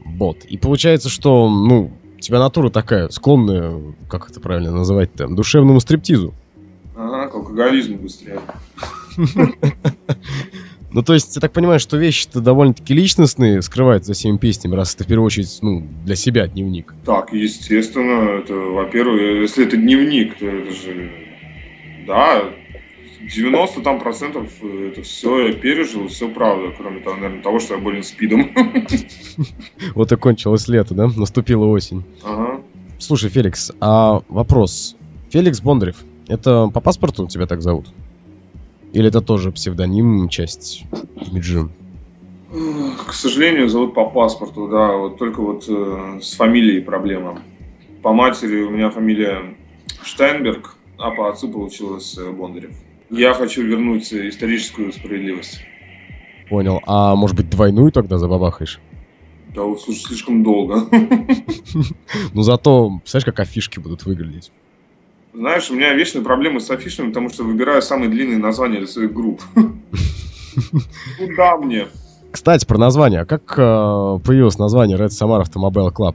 Вот. 0.05 0.45
И 0.45 0.59
получается, 0.59 1.09
что, 1.09 1.49
ну, 1.49 1.91
у 2.17 2.21
тебя 2.21 2.39
натура 2.39 2.71
такая, 2.71 3.09
склонная, 3.09 3.81
как 4.09 4.31
это 4.31 4.41
правильно 4.41 4.73
называть-то, 4.73 5.27
душевному 5.29 5.81
стриптизу. 5.81 6.35
Ага, 6.95 7.29
к 7.29 7.35
алкоголизму 7.35 7.97
быстрее. 7.99 8.41
Ну, 10.95 11.03
то 11.03 11.13
есть, 11.13 11.35
я 11.35 11.41
так 11.41 11.53
понимаю, 11.53 11.81
что 11.81 11.97
вещи-то 11.97 12.41
довольно-таки 12.41 12.95
личностные 12.95 13.63
скрываются 13.63 14.09
за 14.09 14.15
всеми 14.15 14.37
песнями, 14.37 14.77
раз 14.77 14.95
это 14.95 15.03
в 15.03 15.09
первую 15.09 15.27
очередь, 15.27 15.59
ну, 15.61 15.85
для 16.05 16.15
себя 16.15 16.47
дневник. 16.47 16.95
Так, 17.05 17.33
естественно, 17.33 18.39
это, 18.39 18.55
во-первых, 18.55 19.21
если 19.21 19.67
это 19.67 19.77
дневник, 19.77 20.39
то 20.39 20.47
это 20.47 20.73
же, 20.73 21.11
да, 22.07 22.45
90 23.21 23.81
там 23.81 23.99
процентов 23.99 24.49
э, 24.63 24.91
это 24.93 25.03
все 25.03 25.49
я 25.49 25.53
пережил, 25.53 26.07
все 26.07 26.29
правда, 26.29 26.73
кроме 26.79 27.01
того, 27.01 27.17
наверное, 27.17 27.43
того, 27.43 27.59
что 27.59 27.75
я 27.75 27.81
болен 27.81 28.05
спидом. 28.05 28.53
Вот 29.97 30.13
и 30.13 30.17
кончилось 30.17 30.69
лето, 30.69 30.95
да? 30.95 31.09
Наступила 31.17 31.65
осень. 31.67 32.05
Ага. 32.23 32.61
Слушай, 33.01 33.31
Феликс, 33.31 33.73
а 33.81 34.23
вопрос. 34.29 34.95
Феликс 35.31 35.61
Бондарев, 35.61 35.97
это 36.29 36.71
по 36.73 36.81
паспорту 36.81 37.27
тебя 37.27 37.47
так 37.47 37.63
зовут? 37.63 37.89
Или 38.95 39.09
это 39.09 39.21
тоже 39.21 39.51
псевдоним, 39.51 40.29
часть 40.29 40.85
имиджа? 41.27 41.69
К 43.09 43.13
сожалению, 43.13 43.69
зовут 43.69 43.93
по 43.93 44.09
паспорту, 44.09 44.69
да, 44.69 44.93
вот 44.93 45.19
только 45.19 45.41
вот 45.43 45.65
э, 45.69 46.21
с 46.23 46.35
фамилией 46.35 46.81
проблема. 46.81 47.41
По 48.03 48.13
матери 48.13 48.63
у 48.63 48.71
меня 48.71 48.91
фамилия 48.91 49.57
Штайнберг, 50.05 50.77
а 50.97 51.11
по 51.11 51.29
отцу 51.29 51.49
получилось 51.49 52.17
э, 52.17 52.31
Бондарев. 52.31 52.71
Я 53.11 53.35
хочу 53.35 53.63
вернуть 53.65 54.13
историческую 54.13 54.93
справедливость. 54.93 55.61
Понял. 56.49 56.81
А 56.87 57.17
может 57.17 57.37
быть 57.37 57.51
двойную 57.51 57.91
тогда 57.91 58.19
забабахаешь? 58.19 58.79
Да, 59.57 59.63
вот 59.63 59.81
слушай, 59.81 60.03
слишком 60.03 60.45
долго. 60.45 60.87
Ну 62.33 62.43
зато, 62.43 62.91
представляешь, 63.01 63.25
как 63.25 63.41
афишки 63.41 63.81
будут 63.81 64.05
выглядеть. 64.05 64.53
Знаешь, 65.35 65.69
у 65.69 65.75
меня 65.75 65.93
вечные 65.95 66.23
проблемы 66.23 66.61
с 66.61 66.71
афишами, 66.71 67.09
потому 67.09 67.29
что 67.29 67.43
выбираю 67.43 67.83
самые 67.83 68.09
длинные 68.09 68.39
названия 68.39 68.79
для 68.79 68.87
своих 68.87 69.13
групп. 69.13 69.43
Куда 71.19 71.57
мне? 71.57 71.89
Кстати, 72.31 72.65
про 72.65 72.79
название. 72.79 73.23
А 73.23 73.27
как 73.27 73.43
э, 73.57 74.19
появилось 74.25 74.59
название 74.59 74.97
Red 74.97 75.09
Samara 75.09 75.43
Automobile 75.43 75.93
Club? 75.93 76.15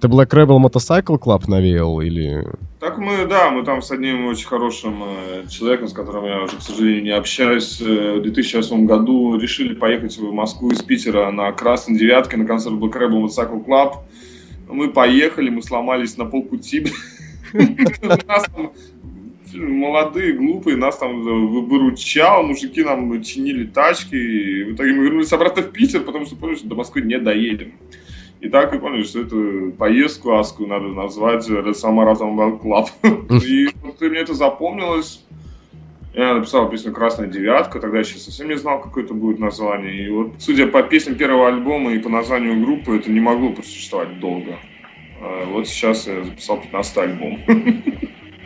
Ты 0.00 0.08
Black 0.08 0.30
Rebel 0.30 0.58
Motorcycle 0.58 1.18
Club 1.18 1.48
навеял 1.48 2.00
или... 2.00 2.44
Так 2.80 2.98
мы, 2.98 3.24
да, 3.26 3.50
мы 3.50 3.64
там 3.64 3.82
с 3.82 3.90
одним 3.92 4.26
очень 4.26 4.48
хорошим 4.48 5.02
э, 5.04 5.46
человеком, 5.48 5.86
с 5.86 5.92
которым 5.92 6.24
я 6.24 6.42
уже, 6.42 6.56
к 6.56 6.62
сожалению, 6.62 7.04
не 7.04 7.10
общаюсь, 7.10 7.80
э, 7.80 8.18
в 8.18 8.22
2008 8.22 8.84
году 8.84 9.38
решили 9.38 9.74
поехать 9.74 10.18
в 10.18 10.32
Москву 10.32 10.70
из 10.70 10.82
Питера 10.82 11.30
на 11.30 11.52
Красной 11.52 11.96
Девятке 11.96 12.36
на 12.36 12.46
концерт 12.46 12.74
Black 12.74 12.92
Rebel 12.92 13.26
Motorcycle 13.26 13.64
Club. 13.64 13.94
Мы 14.68 14.90
поехали, 14.90 15.50
мы 15.50 15.62
сломались 15.62 16.16
на 16.16 16.24
полпути. 16.24 16.86
Нас 18.26 18.44
там 18.44 18.72
молодые, 19.54 20.34
глупые, 20.34 20.76
нас 20.76 20.98
там 20.98 21.22
выручал, 21.22 22.42
мужики 22.42 22.82
нам 22.82 23.22
чинили 23.22 23.66
тачки. 23.66 24.14
И 24.14 24.64
в 24.64 24.74
итоге 24.74 24.92
мы 24.92 25.04
вернулись 25.04 25.32
обратно 25.32 25.62
в 25.62 25.70
Питер, 25.70 26.02
потому 26.02 26.26
что 26.26 26.36
поняли, 26.36 26.56
что 26.56 26.68
до 26.68 26.74
Москвы 26.74 27.02
не 27.02 27.18
доедем. 27.18 27.72
И 28.40 28.48
так 28.48 28.74
и 28.74 28.78
поняли, 28.78 29.02
что 29.02 29.20
эту 29.20 29.72
поездку 29.78 30.36
адскую 30.36 30.68
надо 30.68 30.88
назвать 30.88 31.48
Automobile 31.48 32.60
Club. 32.60 33.44
И 33.44 33.68
вот 33.82 34.00
мне 34.00 34.18
это 34.18 34.34
запомнилось. 34.34 35.22
Я 36.14 36.34
написал 36.34 36.70
песню 36.70 36.92
«Красная 36.92 37.26
девятка», 37.26 37.78
тогда 37.78 37.98
я 37.98 38.02
еще 38.02 38.16
совсем 38.16 38.48
не 38.48 38.56
знал, 38.56 38.80
какое 38.80 39.04
это 39.04 39.12
будет 39.12 39.38
название. 39.38 40.06
И 40.06 40.08
вот, 40.08 40.32
судя 40.38 40.66
по 40.66 40.82
песням 40.82 41.16
первого 41.16 41.48
альбома 41.48 41.92
и 41.92 41.98
по 41.98 42.08
названию 42.08 42.58
группы, 42.64 42.96
это 42.96 43.10
не 43.10 43.20
могло 43.20 43.50
просуществовать 43.50 44.18
долго. 44.18 44.56
А 45.20 45.44
вот 45.46 45.66
сейчас 45.66 46.06
я 46.06 46.24
записал 46.24 46.60
15 46.60 46.96
альбом. 46.98 47.38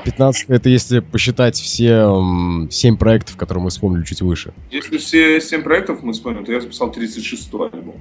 15 0.04 0.48
это 0.48 0.68
если 0.68 1.00
посчитать 1.00 1.56
все 1.56 2.06
семь 2.70 2.96
проектов, 2.96 3.36
которые 3.36 3.64
мы 3.64 3.70
вспомнили 3.70 4.04
чуть 4.04 4.22
выше. 4.22 4.52
Если 4.70 4.98
все 4.98 5.40
семь 5.40 5.62
проектов 5.62 6.02
мы 6.02 6.12
вспомним, 6.12 6.44
то 6.44 6.52
я 6.52 6.60
записал 6.60 6.90
36 6.90 7.52
альбом. 7.54 7.96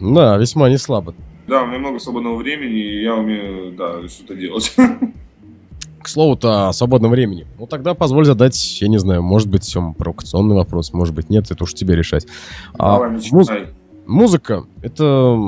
Да, 0.00 0.36
весьма 0.36 0.68
не 0.68 0.78
слабо. 0.78 1.14
Да, 1.46 1.62
у 1.62 1.66
меня 1.66 1.78
много 1.78 1.98
свободного 1.98 2.36
времени, 2.36 2.78
и 2.78 3.02
я 3.02 3.14
умею, 3.14 3.72
да, 3.72 4.08
что-то 4.08 4.34
делать. 4.34 4.74
К 6.02 6.08
слову-то 6.08 6.68
о 6.68 6.72
свободном 6.72 7.12
времени. 7.12 7.46
Ну 7.58 7.66
тогда 7.66 7.94
позволь 7.94 8.24
задать, 8.24 8.80
я 8.80 8.88
не 8.88 8.98
знаю, 8.98 9.22
может 9.22 9.48
быть, 9.48 9.62
всем 9.62 9.94
провокационный 9.94 10.56
вопрос, 10.56 10.92
может 10.92 11.14
быть, 11.14 11.30
нет, 11.30 11.50
это 11.50 11.62
уж 11.62 11.74
тебе 11.74 11.94
решать. 11.94 12.26
А 12.74 12.94
Давай, 12.94 13.10
а, 13.10 13.20
муз... 13.32 13.48
Музыка— 14.06 14.64
это 14.82 15.38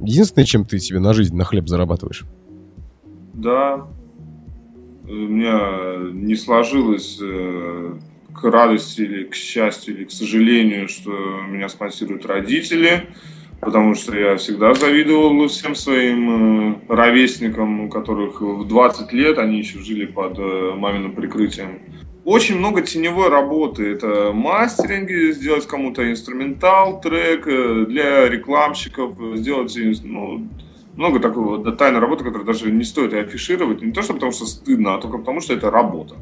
единственное, 0.00 0.44
чем 0.44 0.64
ты 0.64 0.78
себе 0.78 0.98
на 0.98 1.12
жизнь, 1.12 1.36
на 1.36 1.44
хлеб 1.44 1.68
зарабатываешь? 1.68 2.24
Да. 3.34 3.86
У 5.04 5.12
меня 5.12 6.12
не 6.12 6.34
сложилось 6.34 7.18
э, 7.22 7.94
к 8.34 8.44
радости 8.44 9.02
или 9.02 9.24
к 9.24 9.34
счастью, 9.34 9.96
или 9.96 10.04
к 10.04 10.10
сожалению, 10.10 10.88
что 10.88 11.10
меня 11.48 11.68
спонсируют 11.68 12.26
родители 12.26 13.08
потому 13.60 13.94
что 13.94 14.16
я 14.16 14.36
всегда 14.36 14.74
завидовал 14.74 15.48
всем 15.48 15.74
своим 15.74 16.78
э, 16.88 16.94
ровесникам, 16.94 17.80
у 17.80 17.88
которых 17.88 18.40
в 18.40 18.66
20 18.66 19.12
лет 19.12 19.38
они 19.38 19.58
еще 19.58 19.78
жили 19.80 20.06
под 20.06 20.38
э, 20.38 20.72
маминым 20.76 21.14
прикрытием. 21.14 21.80
Очень 22.26 22.58
много 22.58 22.82
теневой 22.82 23.28
работы. 23.28 23.92
Это 23.92 24.32
мастеринги, 24.34 25.30
сделать 25.30 25.64
кому-то 25.68 26.10
инструментал, 26.10 27.00
трек, 27.00 27.46
э, 27.46 27.86
для 27.88 28.28
рекламщиков, 28.28 29.12
сделать 29.36 29.78
ну, 30.02 30.44
много 30.96 31.20
такого 31.20 31.58
да, 31.58 31.70
тайной 31.70 32.00
работы, 32.00 32.24
которую 32.24 32.44
даже 32.44 32.68
не 32.72 32.82
стоит 32.82 33.12
и 33.12 33.18
афишировать. 33.18 33.80
Не 33.80 33.92
то, 33.92 34.02
что 34.02 34.12
потому 34.12 34.32
что 34.32 34.44
стыдно, 34.44 34.96
а 34.96 34.98
только 34.98 35.18
потому, 35.18 35.40
что 35.40 35.54
это 35.54 35.70
работа. 35.70 36.16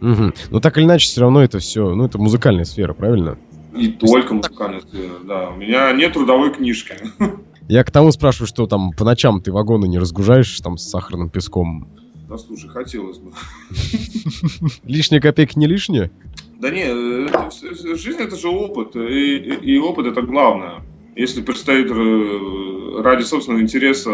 Угу. 0.00 0.32
Но 0.52 0.60
так 0.60 0.78
или 0.78 0.86
иначе, 0.86 1.06
все 1.06 1.20
равно 1.20 1.44
это 1.44 1.58
все, 1.58 1.94
ну, 1.94 2.06
это 2.06 2.16
музыкальная 2.16 2.64
сфера, 2.64 2.94
правильно? 2.94 3.36
И 3.76 3.88
только 3.88 4.32
музыкальная 4.32 4.80
да. 5.24 5.50
У 5.50 5.56
меня 5.56 5.92
нет 5.92 6.14
трудовой 6.14 6.50
книжки. 6.50 6.96
Я 7.68 7.84
к 7.84 7.90
тому 7.90 8.10
спрашиваю, 8.10 8.46
что 8.46 8.66
там 8.66 8.92
по 8.92 9.04
ночам 9.04 9.42
ты 9.42 9.52
вагоны 9.52 9.86
не 9.86 9.98
разгружаешь 9.98 10.58
там 10.62 10.78
с 10.78 10.88
сахарным 10.88 11.28
песком? 11.28 11.88
Да 12.28 12.38
слушай, 12.38 12.68
хотелось 12.68 13.18
бы. 13.18 13.32
Лишняя 14.84 15.20
копейка 15.20 15.58
не 15.58 15.66
лишняя? 15.66 16.10
Да 16.60 16.70
не, 16.70 16.86
жизнь 17.96 18.18
это 18.18 18.36
же 18.36 18.48
опыт, 18.48 18.96
и, 18.96 19.36
и, 19.36 19.74
и 19.74 19.78
опыт 19.78 20.06
это 20.06 20.22
главное. 20.22 20.82
Если 21.14 21.40
предстоит 21.40 21.90
э, 21.90 23.02
ради 23.02 23.22
собственного 23.22 23.62
интереса 23.62 24.10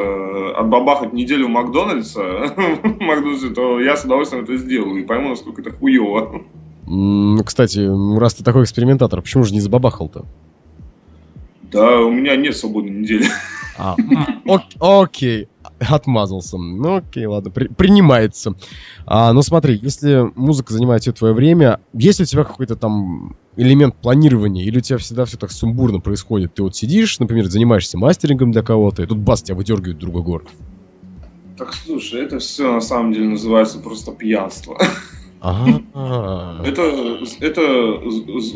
отбабахать 0.57 1.13
неделю 1.13 1.49
Макдональдса, 1.49 2.55
Макдональдсе, 3.01 3.51
то 3.51 3.81
я 3.81 3.97
с 3.97 4.05
удовольствием 4.05 4.45
это 4.45 4.57
сделаю 4.57 5.01
и 5.01 5.05
пойму, 5.05 5.31
насколько 5.31 5.63
это 5.63 5.71
хуево. 5.71 6.43
Кстати, 7.45 8.19
раз 8.19 8.35
ты 8.35 8.45
такой 8.45 8.65
экспериментатор, 8.65 9.23
почему 9.23 9.45
же 9.45 9.55
не 9.55 9.61
забабахал-то? 9.61 10.27
Да, 11.63 12.01
у 12.01 12.13
меня 12.13 12.37
нет 12.37 12.57
свободной 12.57 12.91
недели. 12.91 13.27
А, 13.79 13.97
окей, 14.79 15.49
отмазался. 15.91 16.59
Ну 16.59 16.97
окей, 16.97 17.27
ладно, 17.27 17.51
при, 17.51 17.69
принимается. 17.69 18.55
А, 19.07 19.33
ну 19.33 19.43
смотри, 19.43 19.79
если 19.83 20.31
музыка 20.35 20.73
занимает 20.73 21.03
все 21.03 21.13
твое 21.13 21.35
время, 21.35 21.81
есть 21.93 22.19
ли 22.19 22.25
у 22.25 22.27
тебя 22.27 22.45
какой-то 22.45 22.77
там 22.77 23.37
элемент 23.57 23.97
планирования, 23.97 24.65
или 24.65 24.79
у 24.79 24.81
тебя 24.81 24.99
всегда 24.99 25.25
все 25.25 25.37
так 25.37 25.51
сумбурно 25.51 26.01
происходит? 26.01 26.55
Ты 26.55 26.63
вот 26.63 26.77
сидишь, 26.77 27.19
например, 27.19 27.47
занимаешься 27.47 27.99
мастерингом 27.99 28.53
для 28.53 28.63
кого-то, 28.63 29.03
и 29.03 29.07
тут 29.07 29.19
бас, 29.19 29.43
тебя 29.43 29.57
выдергивает 29.57 29.99
другой 29.99 30.23
город. 30.23 30.49
Так 31.59 31.75
слушай, 31.75 32.23
это 32.23 32.39
все 32.39 32.73
на 32.73 32.81
самом 32.81 33.13
деле 33.13 33.29
называется 33.29 33.79
просто 33.79 34.13
пьянство. 34.13 34.79
Это, 35.43 37.19
это 37.41 38.01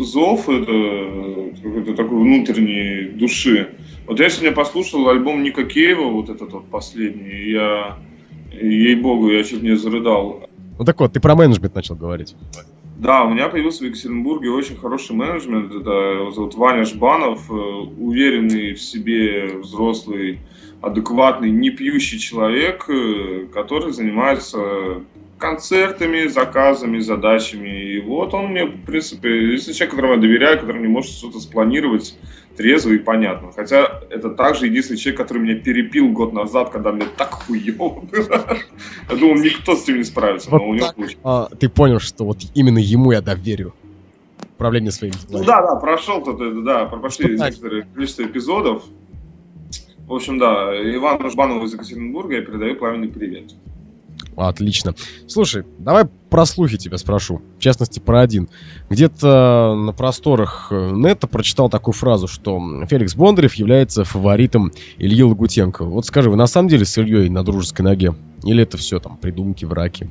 зов, 0.05 0.49
это 0.49 1.61
какой-то 1.61 1.95
такой 1.95 2.19
внутренней 2.19 3.19
души. 3.19 3.75
Вот 4.07 4.21
я 4.21 4.31
сегодня 4.31 4.53
послушал 4.53 5.09
альбом 5.09 5.43
Ника 5.43 5.65
Кейва, 5.65 6.05
вот 6.05 6.29
этот 6.29 6.53
вот 6.53 6.67
последний, 6.67 7.51
я, 7.51 7.99
ей-богу, 8.53 9.31
я 9.31 9.43
чуть 9.43 9.63
не 9.63 9.77
зарыдал. 9.77 10.49
Ну 10.79 10.85
так 10.85 11.01
вот, 11.01 11.13
ты 11.13 11.21
про 11.21 11.35
менеджмент 11.35 11.75
начал 11.75 11.97
говорить. 11.97 12.37
Да, 12.99 13.25
у 13.25 13.31
меня 13.31 13.49
появился 13.49 13.83
в 13.83 13.89
Екатеринбурге 13.89 14.51
очень 14.51 14.77
хороший 14.77 15.17
менеджмент. 15.17 15.75
Это 15.75 15.91
его 15.91 16.31
зовут 16.31 16.55
Ваня 16.55 16.85
Жбанов, 16.85 17.51
э, 17.51 17.55
уверенный 17.55 18.75
в 18.75 18.81
себе 18.81 19.59
взрослый, 19.59 20.39
адекватный, 20.81 21.51
не 21.51 21.71
пьющий 21.71 22.19
человек, 22.19 22.89
э, 22.89 23.49
который 23.53 23.93
занимается 23.93 25.03
концертами, 25.39 26.27
заказами, 26.29 26.99
задачами. 27.01 27.93
И 27.97 28.01
вот 28.01 28.33
он 28.33 28.53
мне, 28.53 28.65
в 28.65 28.85
принципе, 28.85 29.53
если 29.53 29.73
человек, 29.73 29.91
которому 29.91 30.15
я 30.15 30.21
доверяю, 30.21 30.61
который 30.61 30.81
не 30.81 30.89
может 30.89 31.11
что-то 31.11 31.41
спланировать 31.41 32.17
трезво 32.57 32.93
и 32.93 32.99
понятно. 32.99 33.53
Хотя 33.53 34.01
это 34.11 34.31
также 34.31 34.67
единственный 34.67 34.97
человек, 34.97 35.21
который 35.21 35.43
меня 35.43 35.57
перепил 35.57 36.11
год 36.11 36.33
назад, 36.33 36.71
когда 36.71 36.93
мне 36.93 37.07
так 37.17 37.31
хуево 37.31 38.01
было. 38.01 38.59
Я 39.11 39.17
думал, 39.17 39.37
никто 39.37 39.77
с 39.77 39.85
этим 39.85 39.99
не 39.99 40.05
справится, 40.05 40.51
но 40.51 40.67
у 40.67 40.75
него 40.75 40.93
получилось. 40.93 41.19
А, 41.25 41.49
ты 41.59 41.69
понял, 41.69 42.01
что 42.01 42.25
вот 42.25 42.39
именно 42.55 42.79
ему 42.79 43.13
я 43.13 43.21
доверю 43.21 43.75
управление 44.55 44.91
своим 44.91 45.13
делами. 45.13 45.43
Ну 45.43 45.45
да, 45.45 45.63
да, 45.63 45.77
прошел 45.77 46.25
тут, 46.25 46.65
да, 46.65 46.87
прошли 46.87 47.39
некоторые 47.39 47.87
количество 47.95 48.23
эпизодов. 48.23 48.85
В 50.07 50.15
общем, 50.15 50.39
да, 50.39 50.73
Ивану 50.95 51.31
Жбанову 51.31 51.67
из 51.67 51.75
Екатеринбурга 51.75 52.37
я 52.37 52.43
передаю 52.43 52.77
пламенный 52.77 53.09
привет. 53.09 53.53
Отлично. 54.37 54.95
Слушай, 55.27 55.65
давай 55.79 56.05
про 56.05 56.45
слухи 56.45 56.77
тебя 56.77 56.99
спрошу. 56.99 57.41
В 57.59 57.63
частности, 57.63 58.01
про 58.01 58.21
один. 58.21 58.49
Где-то 58.91 59.75
на 59.75 59.93
просторах 59.93 60.69
э, 60.71 60.91
нета 60.93 61.27
прочитал 61.27 61.71
такую 61.71 61.95
фразу, 61.95 62.29
что 62.29 62.61
Феликс 62.87 63.15
Бондарев 63.15 63.55
является 63.55 64.05
фаворитом 64.05 64.73
Ильи 64.99 65.23
Лагутенко. 65.23 65.85
Вот 65.85 66.05
скажи, 66.05 66.31
вы 66.31 66.37
на 66.37 66.47
самом 66.47 66.69
деле 66.69 66.85
с 66.85 66.99
Ильей 66.99 67.31
на 67.31 67.43
дружеской 67.43 67.85
ноге? 67.85 68.15
Или 68.45 68.63
это 68.63 68.77
все 68.77 68.99
там 69.01 69.17
придумки, 69.17 69.65
враки? 69.65 70.11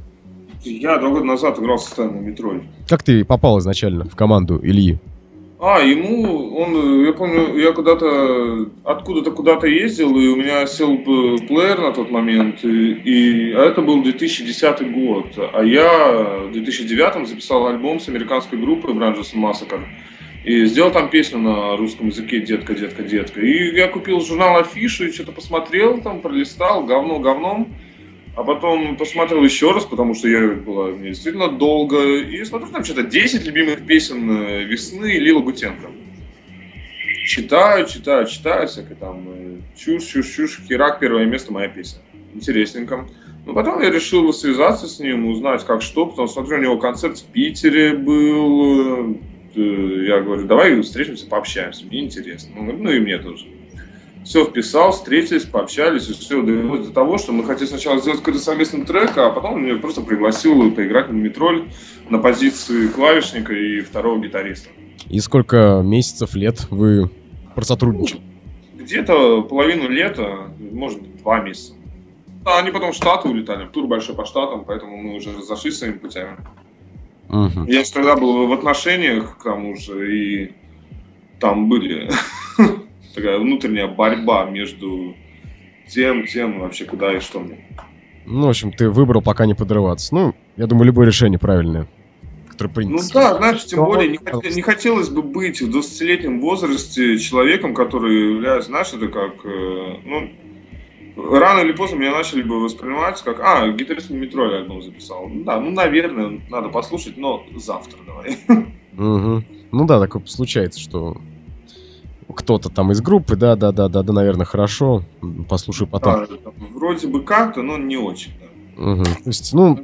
Я 0.64 0.98
два 0.98 1.10
года 1.10 1.26
назад 1.26 1.60
играл 1.60 1.78
с 1.78 1.86
Стэн 1.86 2.24
Метроль. 2.24 2.64
Как 2.90 3.04
ты 3.04 3.24
попал 3.24 3.60
изначально 3.60 4.06
в 4.06 4.16
команду 4.16 4.60
Ильи? 4.64 5.00
А, 5.58 5.80
ему, 5.80 6.58
он, 6.58 7.06
я 7.06 7.14
помню, 7.14 7.58
я 7.58 7.72
когда-то 7.72 8.70
откуда-то 8.84 9.32
куда-то 9.32 9.68
ездил, 9.68 10.18
и 10.18 10.28
у 10.28 10.36
меня 10.36 10.68
сел 10.68 10.98
плеер 10.98 11.80
на 11.80 11.94
тот 11.94 12.12
момент, 12.12 12.64
и, 12.66 12.92
и 12.92 13.54
а 13.54 13.64
это 13.64 13.82
был 13.82 14.04
2010 14.04 14.92
год, 14.92 15.28
а 15.54 15.64
я 15.64 16.48
в 16.48 16.52
2009 16.52 17.28
записал 17.28 17.68
альбом 17.68 18.02
с 18.02 18.10
американской 18.10 18.60
группой 18.60 18.94
Branches 18.94 19.34
Massacre, 19.34 19.86
и 20.44 20.66
сделал 20.66 20.92
там 20.92 21.10
песню 21.10 21.40
на 21.40 21.78
русском 21.78 22.08
языке 22.08 22.42
«Детка, 22.42 22.76
детка, 22.76 23.02
детка». 23.02 23.40
И 23.40 23.76
я 23.76 23.88
купил 23.88 24.20
журнал 24.20 24.58
афишу 24.58 25.08
и 25.08 25.12
что-то 25.12 25.32
посмотрел 25.32 26.02
там, 26.02 26.20
пролистал, 26.20 26.84
говно 26.84 27.20
говном, 27.20 27.74
а 28.36 28.44
потом 28.44 28.98
посмотрел 28.98 29.44
еще 29.44 29.72
раз, 29.72 29.86
потому 29.86 30.14
что 30.14 30.28
я 30.28 30.48
была 30.50 30.88
мне 30.88 31.10
действительно 31.10 31.48
долго. 31.48 32.20
И 32.20 32.44
смотрю, 32.44 32.70
там 32.70 32.84
что-то 32.84 33.04
10 33.04 33.46
любимых 33.46 33.86
песен 33.86 34.30
э, 34.30 34.64
весны 34.64 35.18
Лила 35.18 35.42
Гутенко. 35.42 35.90
Читаю, 37.26 37.88
читаю, 37.88 38.28
читаю, 38.28 38.68
всякое 38.68 38.96
там 38.96 39.26
э, 39.30 39.58
чушь, 39.78 40.04
чушь, 40.04 40.36
чушь, 40.36 40.62
херак, 40.68 41.00
первое 41.00 41.26
место, 41.26 41.54
моя 41.54 41.70
песня. 41.70 42.02
Интересненько. 42.34 43.08
Но 43.46 43.54
потом 43.54 43.82
я 43.82 43.90
решил 43.90 44.32
связаться 44.34 44.88
с 44.88 45.00
ним, 45.00 45.28
узнать 45.28 45.66
как 45.66 45.82
что, 45.82 46.06
потому 46.06 46.28
что 46.28 46.42
смотрю, 46.42 46.58
у 46.58 46.62
него 46.62 46.78
концерт 46.78 47.18
в 47.18 47.26
Питере 47.28 47.94
был. 47.94 49.16
Э, 49.56 50.06
я 50.08 50.20
говорю, 50.20 50.46
давай 50.46 50.82
встретимся, 50.82 51.26
пообщаемся, 51.28 51.86
мне 51.86 52.02
интересно. 52.02 52.54
Ну 52.62 52.92
и 52.92 53.00
мне 53.00 53.18
тоже 53.18 53.46
все 54.26 54.44
вписал, 54.44 54.92
встретились, 54.92 55.44
пообщались, 55.44 56.10
и 56.10 56.14
все 56.14 56.42
довелось 56.42 56.88
до 56.88 56.94
того, 56.94 57.18
что 57.18 57.32
мы 57.32 57.46
хотели 57.46 57.68
сначала 57.68 58.02
сделать 58.02 58.20
какой-то 58.20 58.40
совместный 58.40 58.84
трек, 58.84 59.16
а 59.18 59.30
потом 59.30 59.54
он 59.54 59.64
меня 59.64 59.78
просто 59.78 60.02
пригласил 60.02 60.72
поиграть 60.72 61.10
на 61.10 61.14
метроль 61.14 61.70
на 62.10 62.18
позиции 62.18 62.88
клавишника 62.88 63.54
и 63.54 63.82
второго 63.82 64.20
гитариста. 64.20 64.70
И 65.08 65.20
сколько 65.20 65.82
месяцев, 65.84 66.34
лет 66.34 66.66
вы 66.72 67.12
просотрудничали? 67.54 68.22
Где-то 68.74 69.44
половину 69.44 69.88
лета, 69.88 70.50
может 70.60 71.18
два 71.22 71.42
месяца. 71.42 71.74
А 72.46 72.60
они 72.60 72.72
потом 72.72 72.92
в 72.92 72.96
Штаты 72.96 73.30
улетали, 73.30 73.68
тур 73.68 73.88
большой 73.88 74.16
по 74.16 74.26
Штатам, 74.26 74.66
поэтому 74.66 74.98
мы 74.98 75.16
уже 75.16 75.36
разошлись 75.38 75.78
своими 75.78 75.98
путями. 75.98 76.38
Угу. 77.30 77.66
Я 77.68 77.84
же 77.84 77.92
тогда 77.92 78.16
был 78.16 78.48
в 78.48 78.54
отношениях 78.54 79.38
к 79.38 79.44
тому 79.44 79.76
же, 79.76 80.16
и 80.16 80.52
там 81.40 81.70
были 81.70 82.10
такая 83.16 83.40
внутренняя 83.40 83.88
борьба 83.88 84.46
между 84.46 85.16
тем, 85.88 86.28
тем 86.28 86.60
вообще 86.60 86.86
куда 86.86 87.16
и 87.16 87.20
что 87.20 87.40
мне. 87.40 87.66
Ну, 88.26 88.48
в 88.48 88.50
общем, 88.50 88.72
ты 88.72 88.90
выбрал 88.90 89.22
пока 89.22 89.46
не 89.46 89.54
подрываться. 89.54 90.14
Ну, 90.14 90.36
я 90.58 90.68
думаю, 90.68 90.88
любое 90.88 91.06
решение 91.06 91.40
правильное. 91.40 91.88
Которое 92.50 92.74
принято. 92.74 93.04
Ну 93.04 93.10
да, 93.14 93.36
знаешь, 93.36 93.66
тем 93.66 93.84
более 93.84 94.10
не, 94.10 94.18
хот... 94.18 94.44
не 94.44 94.62
хотелось 94.62 95.10
бы 95.10 95.22
быть 95.22 95.62
в 95.62 95.70
20-летнем 95.70 96.40
возрасте 96.40 97.18
человеком, 97.20 97.74
который 97.76 98.34
является, 98.34 98.70
знаешь, 98.70 98.94
это 98.94 99.10
как, 99.10 99.46
э, 99.46 99.96
ну, 100.06 100.30
рано 101.18 101.60
или 101.60 101.74
поздно 101.74 101.98
меня 101.98 102.12
начали 102.12 102.42
бы 102.42 102.62
воспринимать 102.62 103.22
как, 103.22 103.40
а, 103.42 103.68
гитарист 103.70 104.10
на 104.10 104.16
метро 104.16 104.50
альбом 104.50 104.82
записал. 104.82 105.28
Ну 105.28 105.44
да, 105.44 105.60
ну, 105.60 105.72
наверное, 105.72 106.42
надо 106.50 106.70
послушать, 106.70 107.18
но 107.18 107.46
завтра 107.56 107.98
давай. 108.06 108.38
Угу. 108.98 109.44
Ну 109.74 109.86
да, 109.86 110.00
такое 110.00 110.24
случается, 110.26 110.80
что 110.80 111.18
кто-то 112.36 112.70
там 112.70 112.92
из 112.92 113.02
группы, 113.02 113.36
да, 113.36 113.56
да, 113.56 113.72
да, 113.72 113.88
да, 113.88 114.04
да, 114.04 114.14
наверное, 114.14 114.46
хорошо. 114.46 115.04
Послушай 115.50 115.88
потом. 115.88 116.28
Да, 116.28 116.52
вроде 116.74 117.08
бы 117.08 117.24
как-то, 117.24 117.62
но 117.62 117.78
не 117.78 117.98
очень. 117.98 118.32
Да. 118.78 118.92
Угу. 118.92 119.04
То 119.04 119.28
есть, 119.28 119.54
ну, 119.54 119.80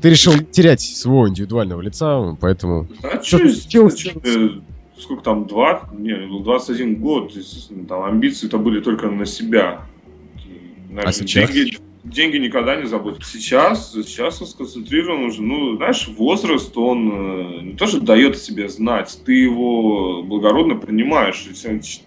ты 0.00 0.10
решил 0.10 0.34
терять 0.38 0.80
своего 0.80 1.28
индивидуального 1.28 1.80
лица, 1.80 2.36
поэтому... 2.40 2.88
Да, 3.02 3.22
что, 3.22 3.48
что, 3.48 3.90
что, 3.90 4.20
сколько 4.98 5.22
там, 5.22 5.46
два? 5.46 5.88
Не, 5.92 6.14
был 6.26 6.40
21 6.40 6.96
год, 7.00 7.32
естественно, 7.32 7.86
там 7.86 8.04
амбиции-то 8.04 8.58
были 8.58 8.80
только 8.80 9.08
на 9.08 9.26
себя. 9.26 9.82
Наверное, 10.88 11.08
а 11.08 11.12
сейчас? 11.12 11.50
Деньги, 11.50 11.78
деньги 12.10 12.36
никогда 12.36 12.76
не 12.76 12.86
заботят. 12.86 13.24
Сейчас, 13.24 13.92
сейчас 13.92 14.40
он 14.40 14.48
сконцентрирован 14.48 15.24
уже, 15.24 15.42
ну, 15.42 15.76
знаешь, 15.76 16.08
возраст, 16.08 16.76
он 16.76 17.72
э, 17.72 17.76
тоже 17.76 18.00
дает 18.00 18.38
себе 18.38 18.68
знать, 18.68 19.18
ты 19.24 19.32
его 19.34 20.22
благородно 20.22 20.76
принимаешь. 20.76 21.48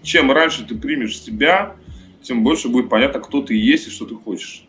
Чем 0.02 0.32
раньше 0.32 0.64
ты 0.64 0.74
примешь 0.74 1.18
себя, 1.18 1.74
тем 2.22 2.44
больше 2.44 2.68
будет 2.68 2.88
понятно, 2.88 3.20
кто 3.20 3.42
ты 3.42 3.54
есть 3.54 3.88
и 3.88 3.90
что 3.90 4.06
ты 4.06 4.14
хочешь. 4.14 4.64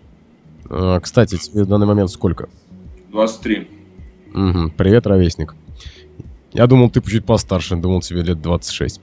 А, 0.69 0.99
кстати, 0.99 1.37
тебе 1.37 1.63
в 1.63 1.67
данный 1.67 1.87
момент 1.87 2.09
сколько? 2.09 2.49
23. 3.11 3.67
Угу. 4.33 4.73
Привет, 4.77 5.05
ровесник. 5.05 5.55
Я 6.53 6.67
думал, 6.67 6.89
ты 6.89 7.01
чуть 7.01 7.25
постарше, 7.25 7.75
думал, 7.75 8.01
тебе 8.01 8.21
лет 8.21 8.41
26. 8.41 9.01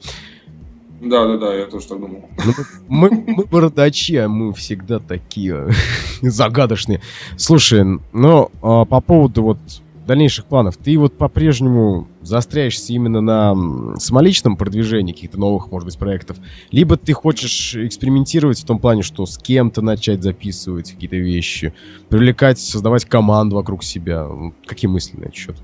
Да, 1.00 1.26
да, 1.26 1.38
да, 1.38 1.54
я 1.54 1.66
тоже 1.66 1.86
так 1.88 1.98
думал. 1.98 2.28
Ну, 2.44 2.52
мы, 2.88 3.10
мы 3.10 3.44
бородачи, 3.46 4.16
а 4.16 4.28
мы 4.28 4.52
всегда 4.52 4.98
такие 4.98 5.68
загадочные. 6.20 7.00
Слушай, 7.38 8.00
ну, 8.12 8.50
а, 8.62 8.84
по 8.84 9.00
поводу 9.00 9.42
вот 9.42 9.58
дальнейших 10.06 10.44
планов, 10.46 10.76
ты 10.76 10.98
вот 10.98 11.16
по-прежнему 11.16 12.08
заостряешься 12.20 12.92
именно 12.92 13.20
на 13.20 13.96
самоличном 13.96 14.56
продвижении 14.56 15.12
каких-то 15.12 15.38
новых, 15.38 15.70
может 15.70 15.86
быть, 15.86 15.96
проектов, 15.98 16.36
либо 16.70 16.96
ты 16.96 17.12
хочешь 17.12 17.76
экспериментировать 17.76 18.60
в 18.60 18.66
том 18.66 18.78
плане, 18.78 19.02
что 19.02 19.24
с 19.24 19.38
кем-то 19.38 19.82
начать 19.82 20.22
записывать 20.22 20.92
какие-то 20.92 21.16
вещи, 21.16 21.72
привлекать, 22.08 22.58
создавать 22.58 23.04
команду 23.04 23.56
вокруг 23.56 23.84
себя. 23.84 24.26
Какие 24.66 24.90
мысли 24.90 25.16
на 25.16 25.24
этот 25.24 25.36
счет? 25.36 25.56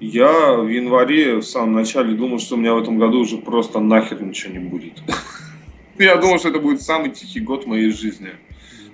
Я 0.00 0.54
в 0.54 0.66
январе, 0.66 1.36
в 1.36 1.42
самом 1.42 1.74
начале, 1.74 2.14
думал, 2.14 2.38
что 2.38 2.54
у 2.54 2.58
меня 2.58 2.72
в 2.72 2.78
этом 2.78 2.98
году 2.98 3.20
уже 3.20 3.36
просто 3.36 3.80
нахер 3.80 4.22
ничего 4.22 4.54
не 4.54 4.58
будет. 4.58 5.02
Я 5.98 6.16
думал, 6.16 6.38
что 6.38 6.48
это 6.48 6.58
будет 6.58 6.80
самый 6.80 7.10
тихий 7.10 7.40
год 7.40 7.66
моей 7.66 7.90
жизни. 7.90 8.30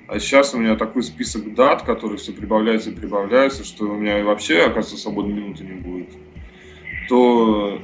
А 0.09 0.19
сейчас 0.19 0.53
у 0.53 0.59
меня 0.59 0.75
такой 0.75 1.05
список 1.05 1.55
дат, 1.55 1.83
который 1.83 2.19
все 2.19 2.33
прибавляется 2.33 2.91
и 2.91 2.95
прибавляется, 2.95 3.65
что 3.65 3.85
у 3.85 3.95
меня 3.95 4.25
вообще, 4.25 4.63
оказывается, 4.63 4.97
свободной 4.97 5.35
минуты 5.35 5.63
не 5.63 5.75
будет. 5.75 6.09
То 7.09 7.81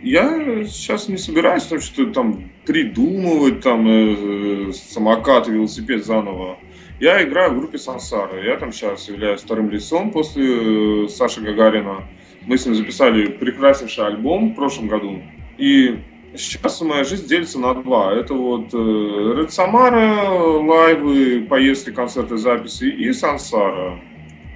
я 0.00 0.64
сейчас 0.64 1.08
не 1.08 1.16
собираюсь 1.16 1.64
там 1.64 1.80
что-то 1.80 2.12
там 2.12 2.50
придумывать, 2.64 3.62
там 3.62 3.84
э, 3.88 4.72
самокат, 4.72 5.48
велосипед 5.48 6.04
заново. 6.04 6.58
Я 7.00 7.20
играю 7.24 7.52
в 7.52 7.58
группе 7.58 7.78
Сансара. 7.78 8.40
Я 8.44 8.56
там 8.58 8.72
сейчас 8.72 9.08
являюсь 9.08 9.40
вторым 9.40 9.70
лицом 9.70 10.12
после 10.12 11.04
э, 11.04 11.08
Саши 11.08 11.40
Гагарина. 11.40 12.04
Мы 12.46 12.58
с 12.58 12.66
ним 12.66 12.74
записали 12.74 13.26
прекраснейший 13.26 14.06
альбом 14.06 14.52
в 14.52 14.54
прошлом 14.54 14.88
году. 14.88 15.22
И 15.58 15.98
сейчас 16.36 16.80
моя 16.80 17.04
жизнь 17.04 17.26
делится 17.26 17.58
на 17.58 17.74
два. 17.74 18.12
Это 18.12 18.34
вот 18.34 18.72
э, 18.74 18.76
Red 18.76 19.48
Samara, 19.48 20.64
лайвы, 20.64 21.46
поездки, 21.48 21.90
концерты, 21.90 22.36
записи 22.36 22.84
и 22.84 23.12
Сансара. 23.12 24.00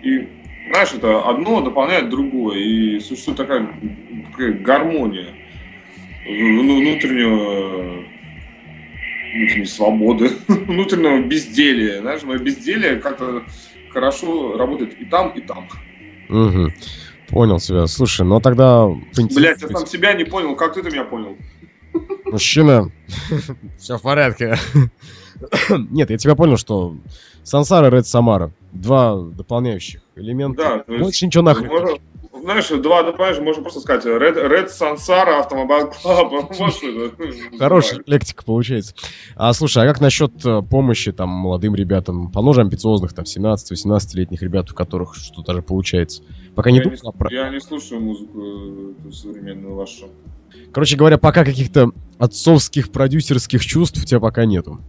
И 0.03 0.29
знаешь, 0.71 0.93
это 0.95 1.29
одно 1.29 1.61
дополняет 1.63 2.11
другое. 2.11 2.59
И 2.59 3.01
существует 3.01 3.39
такая, 3.39 3.69
такая 4.33 4.53
гармония 4.53 5.35
внутреннего 6.27 8.05
внутренней 9.35 9.67
свободы, 9.67 10.31
внутреннего 10.49 11.23
безделия. 11.23 12.01
Знаешь, 12.01 12.23
мое 12.23 12.39
безделие 12.39 12.97
как-то 12.97 13.45
хорошо 13.91 14.57
работает 14.57 15.01
и 15.01 15.05
там, 15.05 15.31
и 15.31 15.41
там. 15.41 15.69
Угу. 16.29 16.73
Понял 17.29 17.59
тебя. 17.59 17.87
Слушай, 17.87 18.27
ну 18.27 18.41
тогда... 18.41 18.87
Блять, 19.17 19.63
я 19.63 19.69
сам 19.69 19.87
себя 19.87 20.15
не 20.15 20.25
понял. 20.25 20.57
Как 20.57 20.75
ты 20.75 20.83
меня 20.83 21.05
понял? 21.05 21.37
Мужчина, 22.27 22.91
все 23.79 23.99
в 23.99 24.03
порядке. 24.03 24.57
Нет, 25.69 26.11
я 26.11 26.19
тебя 26.19 26.35
понял, 26.35 26.57
что 26.57 26.97
Сансара 27.43 27.89
и 27.89 27.91
Ред 27.91 28.07
Самара. 28.07 28.53
Два 28.73 29.17
дополняющих 29.17 30.03
элемента. 30.17 30.85
Да, 30.87 30.99
Больше 30.99 31.27
ничего 31.27 31.43
нахрен 31.43 31.99
знаешь, 32.43 32.69
два 32.69 33.03
добавишь, 33.03 33.39
можно 33.39 33.63
просто 33.63 33.81
сказать 33.81 34.05
Red, 34.07 34.37
Red 34.37 34.69
Sansara 34.69 35.43
Automobile 35.43 35.93
Club. 36.05 37.59
Хорошая 37.59 38.03
лектика 38.07 38.45
получается. 38.45 38.95
А 39.37 39.53
слушай, 39.53 39.83
а 39.83 39.87
как 39.87 40.01
насчет 40.01 40.45
э, 40.45 40.63
помощи 40.63 41.13
там 41.13 41.29
молодым 41.29 41.75
ребятам, 41.75 42.31
помножим 42.31 42.65
амбициозных, 42.65 43.13
там, 43.13 43.25
17-18-летних 43.25 44.43
ребят, 44.43 44.71
у 44.71 44.75
которых 44.75 45.15
что-то 45.15 45.53
даже 45.53 45.63
получается? 45.63 46.23
Пока 46.55 46.71
не 46.71 46.81
думал. 46.81 46.97
Я 47.31 47.51
не 47.51 47.61
слушаю 47.61 48.01
музыку 48.01 48.41
э, 48.41 49.13
современную 49.13 49.75
вашу. 49.75 50.09
Короче 50.73 50.97
говоря, 50.97 51.19
пока 51.19 51.45
каких-то 51.45 51.91
отцовских 52.19 52.91
продюсерских 52.91 53.65
чувств 53.65 54.03
у 54.03 54.07
тебя 54.07 54.21
пока 54.21 54.45
нету. 54.45 54.81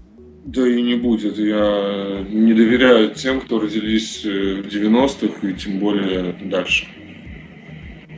Да 0.46 0.68
и 0.68 0.82
не 0.82 0.96
будет. 0.96 1.38
Я 1.38 2.26
не 2.30 2.54
доверяю 2.54 3.14
тем, 3.14 3.42
кто 3.42 3.60
родились 3.60 4.26
э, 4.26 4.62
в 4.62 4.68
90-х 4.68 5.48
и 5.48 5.54
тем 5.54 5.80
более 5.80 6.34
дальше. 6.50 6.88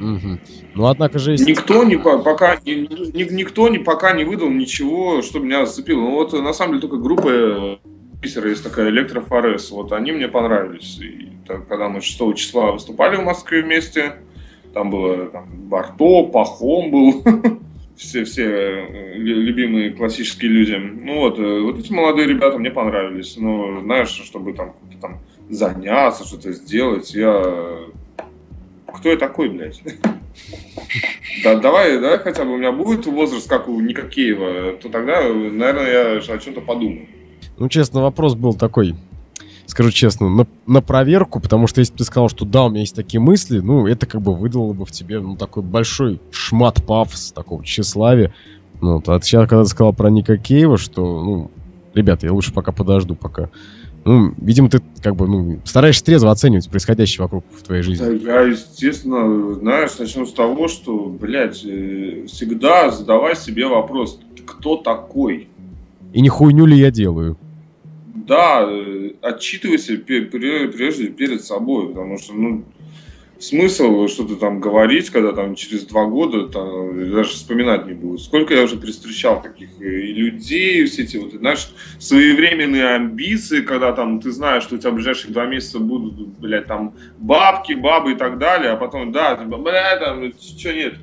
Угу. 0.02 0.40
Ну, 0.74 0.86
однако 0.88 1.20
же 1.20 1.34
есть... 1.34 1.48
Никто, 1.48 1.84
не, 1.84 1.98
пока, 1.98 2.58
ни, 2.66 3.32
никто 3.32 3.70
не, 3.70 3.78
пока 3.78 4.14
не 4.14 4.24
выдал 4.24 4.50
ничего, 4.50 5.22
что 5.22 5.40
меня 5.40 5.66
зацепило. 5.66 6.02
Ну, 6.02 6.12
вот 6.12 6.34
на 6.34 6.54
самом 6.54 6.74
деле 6.74 6.82
только 6.82 6.98
группа 6.98 7.80
Питера 8.22 8.50
есть 8.50 8.64
такая 8.64 8.90
Электрофорез. 8.90 9.70
Вот 9.72 9.92
они 9.92 10.12
мне 10.12 10.28
понравились. 10.28 11.00
И 11.00 11.30
так, 11.48 11.68
когда 11.68 11.88
мы 11.88 12.02
6 12.02 12.36
числа 12.36 12.72
выступали 12.72 13.16
в 13.16 13.24
Москве 13.24 13.62
вместе, 13.62 14.16
там 14.74 14.90
было 14.90 15.28
там, 15.28 15.48
Барто, 15.70 16.24
Пахом 16.24 16.92
был, 16.92 17.24
все, 17.96 18.24
все 18.24 18.46
э, 18.46 19.14
любимые 19.18 19.92
классические 19.92 20.52
люди. 20.52 20.76
Ну 20.76 21.20
вот, 21.20 21.38
э, 21.38 21.62
вот 21.62 21.78
эти 21.78 21.92
молодые 21.92 22.28
ребята 22.28 22.58
мне 22.58 22.72
понравились. 22.72 23.38
Но 23.38 23.82
знаешь, 23.82 24.10
чтобы 24.10 24.54
там, 24.54 24.74
там 25.00 25.20
заняться, 25.50 26.26
что-то 26.26 26.52
сделать, 26.54 27.14
я... 27.14 27.80
Кто 29.02 29.10
я 29.10 29.18
такой, 29.18 29.50
блядь? 29.50 29.82
Да, 31.44 31.60
давай, 31.60 32.00
да, 32.00 32.20
хотя 32.20 32.46
бы 32.46 32.54
у 32.54 32.58
меня 32.58 32.72
будет 32.72 33.08
возраст, 33.08 33.50
как 33.50 33.68
у 33.68 33.80
Никакеева, 33.80 34.74
то 34.74 34.90
тогда, 34.90 35.24
наверное, 35.24 36.20
я 36.20 36.34
о 36.34 36.38
чем-то 36.38 36.62
подумаю. 36.62 37.08
Ну, 37.58 37.68
честно, 37.68 38.04
вопрос 38.04 38.36
был 38.36 38.54
такой, 38.54 38.96
скажу 39.66 39.90
честно, 39.90 40.30
на, 40.30 40.46
на 40.68 40.82
проверку, 40.82 41.40
потому 41.40 41.66
что 41.66 41.80
если 41.80 41.94
бы 41.94 41.98
ты 41.98 42.04
сказал, 42.04 42.30
что 42.30 42.46
да, 42.46 42.66
у 42.66 42.70
меня 42.70 42.82
есть 42.82 42.96
такие 42.96 43.20
мысли, 43.20 43.58
ну, 43.58 43.88
это 43.88 44.06
как 44.06 44.22
бы 44.22 44.36
выдало 44.36 44.74
бы 44.74 44.86
в 44.86 44.92
тебе, 44.92 45.20
ну, 45.20 45.36
такой 45.36 45.64
большой 45.64 46.22
шмат 46.30 46.86
пафос, 46.86 47.32
такого 47.32 47.66
тщеславия. 47.66 48.36
Ну, 48.82 48.98
вот, 48.98 49.10
а 49.10 49.20
сейчас, 49.20 49.50
когда 49.50 49.64
ты 49.64 49.70
сказал 49.70 49.94
про 49.94 50.12
Ника 50.12 50.38
Кейва, 50.38 50.78
что, 50.78 51.24
ну, 51.24 51.52
ребята, 51.96 52.28
я 52.28 52.34
лучше 52.34 52.54
пока 52.54 52.72
подожду, 52.72 53.16
пока 53.16 53.50
ну, 54.04 54.34
видимо, 54.38 54.70
ты 54.70 54.82
как 55.04 55.16
бы 55.16 55.28
ну, 55.28 55.60
стараешься 55.64 56.04
трезво 56.04 56.32
оценивать 56.32 56.70
происходящее 56.70 57.24
вокруг 57.24 57.46
в 57.52 57.62
твоей 57.62 57.84
жизни. 57.84 58.04
Да, 58.04 58.12
я, 58.12 58.42
естественно, 58.42 59.54
знаешь, 59.54 59.98
начну 60.00 60.26
с 60.26 60.34
того, 60.34 60.68
что, 60.68 61.06
блядь, 61.06 61.64
э, 61.64 62.26
всегда 62.28 62.90
задавай 62.90 63.36
себе 63.36 63.68
вопрос, 63.68 64.20
кто 64.46 64.78
такой? 64.78 65.50
И 66.14 66.22
не 66.22 66.30
хуйню 66.30 66.66
ли 66.66 66.78
я 66.78 66.90
делаю? 66.90 67.38
Да, 68.16 68.66
э, 68.68 69.12
отчитывайся 69.22 69.98
прежде 69.98 71.08
перед 71.08 71.44
собой, 71.44 71.90
потому 71.90 72.18
что, 72.18 72.34
ну, 72.34 72.64
смысл 73.42 74.08
что-то 74.08 74.36
там 74.36 74.60
говорить, 74.60 75.10
когда 75.10 75.34
там 75.34 75.56
через 75.56 75.84
два 75.86 76.06
года 76.06 76.48
там, 76.48 77.12
даже 77.12 77.32
вспоминать 77.32 77.88
не 77.88 77.94
будет. 77.94 78.22
Сколько 78.22 78.54
я 78.54 78.64
уже 78.64 78.78
перестречал 78.78 79.42
таких 79.42 79.70
э, 79.80 79.84
и 79.84 80.14
людей, 80.14 80.86
все 80.86 81.04
эти 81.04 81.18
вот, 81.18 81.34
знаешь, 81.34 81.74
своевременные 82.00 82.96
амбиции, 82.96 83.62
когда 83.62 83.92
там 83.94 84.22
ты 84.22 84.32
знаешь, 84.32 84.64
что 84.64 84.76
у 84.76 84.78
тебя 84.78 84.92
в 84.92 84.96
ближайшие 84.96 85.34
два 85.34 85.46
месяца 85.46 85.80
будут, 85.80 86.40
блядь, 86.40 86.68
там 86.68 86.94
бабки, 87.18 87.74
бабы 87.74 88.14
и 88.14 88.16
так 88.16 88.38
далее, 88.38 88.72
а 88.72 88.78
потом, 88.78 89.12
да, 89.12 89.36
ты, 89.36 89.46
блядь, 89.46 90.00
там, 90.00 90.32
что 90.40 90.74
нет. 90.74 90.96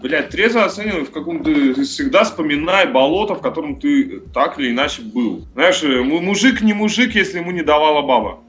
Блядь, 0.00 0.28
трезво 0.30 0.64
оценивай, 0.64 1.04
в 1.04 1.10
каком 1.10 1.42
ты, 1.42 1.74
ты 1.74 1.82
всегда 1.82 2.22
вспоминай 2.22 2.86
болото, 2.86 3.34
в 3.34 3.40
котором 3.40 3.80
ты 3.80 4.20
так 4.32 4.58
или 4.58 4.70
иначе 4.70 5.02
был. 5.02 5.44
Знаешь, 5.54 5.82
э, 5.82 6.02
мужик 6.02 6.62
не 6.62 6.72
мужик, 6.72 7.14
если 7.14 7.38
ему 7.38 7.50
не 7.50 7.62
давала 7.62 8.02
баба. 8.02 8.40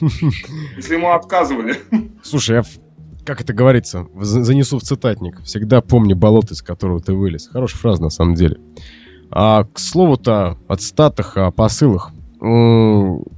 Если 0.76 0.94
ему 0.94 1.12
отказывали. 1.12 1.76
Слушай, 2.22 2.56
я, 2.56 2.62
как 3.24 3.40
это 3.40 3.52
говорится, 3.52 4.06
занесу 4.20 4.78
в 4.78 4.82
цитатник. 4.82 5.42
Всегда 5.42 5.80
помни 5.80 6.14
болото, 6.14 6.54
из 6.54 6.62
которого 6.62 7.00
ты 7.00 7.12
вылез. 7.12 7.48
Хорошая 7.48 7.80
фраза, 7.80 8.02
на 8.02 8.10
самом 8.10 8.34
деле. 8.34 8.58
А 9.30 9.64
к 9.64 9.78
слову-то 9.78 10.58
о 10.68 10.76
цитатах, 10.76 11.36
о 11.36 11.50
посылах. 11.50 12.12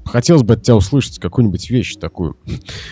Хотелось 0.05 0.43
бы 0.43 0.55
от 0.55 0.63
тебя 0.63 0.77
услышать 0.77 1.19
какую-нибудь 1.19 1.71
вещь 1.71 1.97
такую. 1.97 2.37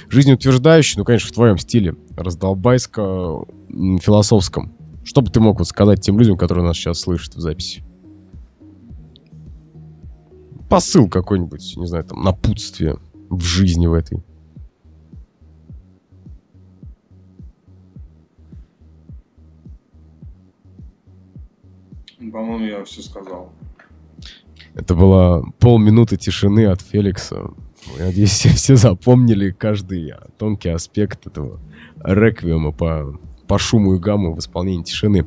Жизнеутверждающую, 0.09 0.99
ну, 0.99 1.05
конечно, 1.05 1.29
в 1.29 1.33
твоем 1.33 1.59
стиле. 1.59 1.95
Раздолбайско-философском. 2.17 4.73
Что 5.05 5.23
бы 5.23 5.31
ты 5.31 5.41
мог 5.41 5.59
вот 5.59 5.69
сказать 5.69 6.01
тем 6.01 6.19
людям, 6.19 6.37
которые 6.37 6.65
нас 6.65 6.77
сейчас 6.77 7.01
слышат 7.01 7.35
в 7.35 7.41
записи? 7.41 7.83
Посыл 10.69 11.09
какой-нибудь, 11.09 11.77
не 11.77 11.87
знаю, 11.87 12.05
там, 12.05 12.23
напутствие 12.23 12.99
в 13.29 13.43
жизни 13.43 13.87
в 13.87 13.95
этой. 13.95 14.23
По-моему, 22.31 22.65
я 22.65 22.85
все 22.85 23.03
сказал. 23.03 23.53
Это 24.75 24.95
была 24.95 25.43
полминуты 25.59 26.17
тишины 26.17 26.67
от 26.67 26.81
Феликса. 26.81 27.51
Я 27.99 28.07
надеюсь, 28.07 28.31
все, 28.31 28.51
все 28.51 28.77
запомнили 28.77 29.51
каждый 29.51 30.15
тонкий 30.39 30.71
аспект 30.71 31.27
этого 31.27 31.61
реквиема 32.05 32.73
по, 32.73 33.19
по 33.47 33.59
шуму 33.59 33.97
и 33.97 33.99
гамму 33.99 34.35
в 34.35 34.39
исполнении 34.39 34.85
тишины. 34.85 35.27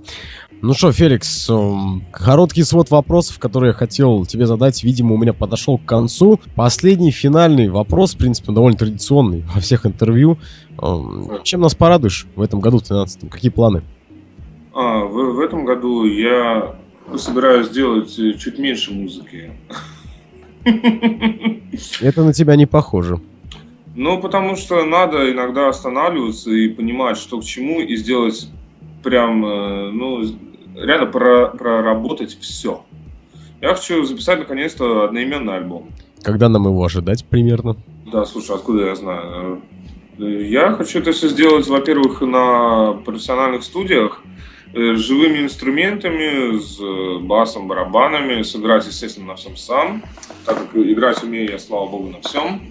Ну 0.61 0.73
что, 0.73 0.91
Феликс, 0.91 1.49
эм, 1.49 2.05
короткий 2.11 2.63
свод 2.63 2.89
вопросов, 2.89 3.39
которые 3.39 3.69
я 3.69 3.73
хотел 3.73 4.25
тебе 4.25 4.47
задать, 4.47 4.83
видимо, 4.83 5.13
у 5.13 5.17
меня 5.17 5.33
подошел 5.33 5.77
к 5.77 5.85
концу. 5.85 6.39
Последний 6.55 7.11
финальный 7.11 7.69
вопрос, 7.69 8.15
в 8.15 8.17
принципе, 8.17 8.51
довольно 8.51 8.77
традиционный 8.77 9.43
во 9.53 9.59
всех 9.59 9.85
интервью. 9.85 10.39
Эм, 10.81 11.43
чем 11.43 11.61
нас 11.61 11.75
порадуешь 11.75 12.25
в 12.35 12.41
этом 12.41 12.61
году, 12.61 12.79
в 12.79 12.83
13 12.83 13.29
Какие 13.29 13.51
планы? 13.51 13.83
А, 14.73 15.03
в, 15.05 15.35
в 15.35 15.39
этом 15.39 15.65
году 15.65 16.05
я 16.05 16.75
собираюсь 17.17 17.67
сделать 17.67 18.17
э, 18.19 18.33
чуть 18.33 18.59
меньше 18.59 18.93
музыки. 18.93 19.51
Это 22.01 22.23
на 22.23 22.33
тебя 22.33 22.55
не 22.55 22.65
похоже. 22.65 23.19
Ну, 23.95 24.19
потому 24.19 24.55
что 24.55 24.83
надо 24.83 25.31
иногда 25.31 25.69
останавливаться 25.69 26.51
и 26.51 26.67
понимать, 26.67 27.17
что 27.17 27.39
к 27.39 27.45
чему, 27.45 27.79
и 27.79 27.95
сделать 27.95 28.49
прям, 29.03 29.45
э, 29.45 29.91
ну, 29.91 30.23
реально 30.75 31.05
про, 31.05 31.47
проработать 31.47 32.37
все. 32.41 32.83
Я 33.61 33.73
хочу 33.73 34.03
записать 34.03 34.39
наконец-то 34.39 35.05
одноименный 35.05 35.55
альбом. 35.55 35.91
Когда 36.23 36.49
нам 36.49 36.65
его 36.65 36.83
ожидать 36.83 37.23
примерно? 37.25 37.77
Да, 38.11 38.25
слушай, 38.25 38.55
откуда 38.55 38.87
я 38.87 38.95
знаю? 38.95 39.61
Я 40.17 40.71
хочу 40.73 40.99
это 40.99 41.11
все 41.11 41.29
сделать, 41.29 41.67
во-первых, 41.67 42.21
на 42.21 42.93
профессиональных 43.05 43.63
студиях, 43.63 44.21
э, 44.23 44.27
с 44.75 44.99
живыми 44.99 45.39
инструментами, 45.39 46.59
с 46.59 46.79
э, 46.81 47.19
басом, 47.19 47.67
барабанами, 47.67 48.41
сыграть, 48.41 48.85
естественно, 48.85 49.27
на 49.27 49.35
всем 49.35 49.55
сам, 49.55 50.03
так 50.45 50.57
как 50.57 50.75
играть 50.75 51.23
умею 51.23 51.49
я, 51.49 51.59
слава 51.59 51.89
богу, 51.89 52.09
на 52.09 52.21
всем. 52.21 52.61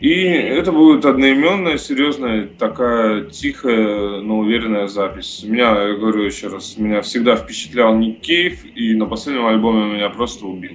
И 0.00 0.14
это 0.22 0.72
будет 0.72 1.04
одноименная, 1.04 1.76
серьезная, 1.76 2.46
такая 2.46 3.24
тихая, 3.24 4.22
но 4.22 4.38
уверенная 4.38 4.86
запись. 4.86 5.44
Меня, 5.46 5.88
я 5.88 5.94
говорю 5.94 6.22
еще 6.22 6.48
раз, 6.48 6.78
меня 6.78 7.02
всегда 7.02 7.36
впечатлял 7.36 7.94
Ник 7.94 8.20
Кейв, 8.20 8.64
и 8.74 8.94
на 8.94 9.04
последнем 9.04 9.44
альбоме 9.44 9.92
меня 9.92 10.08
просто 10.08 10.46
убил. 10.46 10.72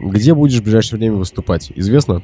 Где 0.00 0.34
будешь 0.34 0.58
в 0.58 0.64
ближайшее 0.64 0.98
время 0.98 1.16
выступать? 1.16 1.70
Известно? 1.76 2.22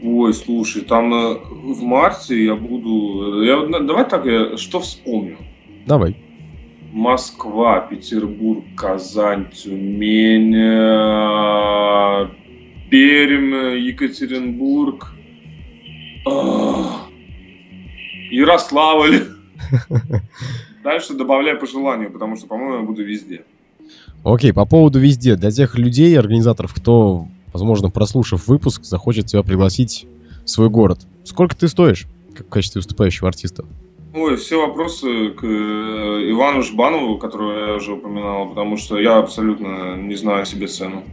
Ой, 0.00 0.32
слушай, 0.32 0.82
там 0.82 1.12
э, 1.12 1.34
в 1.50 1.82
марте 1.82 2.44
я 2.44 2.54
буду... 2.54 3.42
Я, 3.42 3.66
давай 3.80 4.08
так, 4.08 4.24
я 4.26 4.56
что 4.56 4.78
вспомню? 4.78 5.38
Давай. 5.84 6.14
Москва, 6.92 7.80
Петербург, 7.80 8.64
Казань, 8.76 9.50
Тюмень, 9.50 10.54
э, 10.56 12.28
Пермь, 12.90 13.78
Екатеринбург, 13.78 15.12
Ярославль. 18.30 19.26
Дальше 20.84 21.14
добавляй 21.14 21.56
по 21.56 21.66
желанию, 21.66 22.10
потому 22.10 22.36
что, 22.36 22.46
по-моему, 22.46 22.80
я 22.80 22.82
буду 22.82 23.04
везде. 23.04 23.44
Окей, 24.24 24.52
по 24.52 24.64
поводу 24.64 24.98
везде. 24.98 25.36
Для 25.36 25.50
тех 25.50 25.76
людей, 25.78 26.18
организаторов, 26.18 26.74
кто, 26.74 27.28
возможно, 27.52 27.90
прослушав 27.90 28.48
выпуск, 28.48 28.84
захочет 28.84 29.26
тебя 29.26 29.42
пригласить 29.42 30.06
в 30.44 30.50
свой 30.50 30.70
город. 30.70 31.00
Сколько 31.24 31.56
ты 31.56 31.68
стоишь 31.68 32.06
как 32.34 32.46
в 32.46 32.50
качестве 32.50 32.78
выступающего 32.80 33.28
артиста? 33.28 33.64
Ой, 34.14 34.36
все 34.36 34.66
вопросы 34.66 35.30
к 35.30 35.44
э, 35.44 36.30
Ивану 36.30 36.62
Жбанову, 36.62 37.18
которого 37.18 37.68
я 37.68 37.74
уже 37.74 37.92
упоминал, 37.92 38.48
потому 38.48 38.76
что 38.78 38.98
я 38.98 39.18
абсолютно 39.18 39.96
не 39.96 40.14
знаю 40.14 40.46
себе 40.46 40.66
цену. 40.66 41.04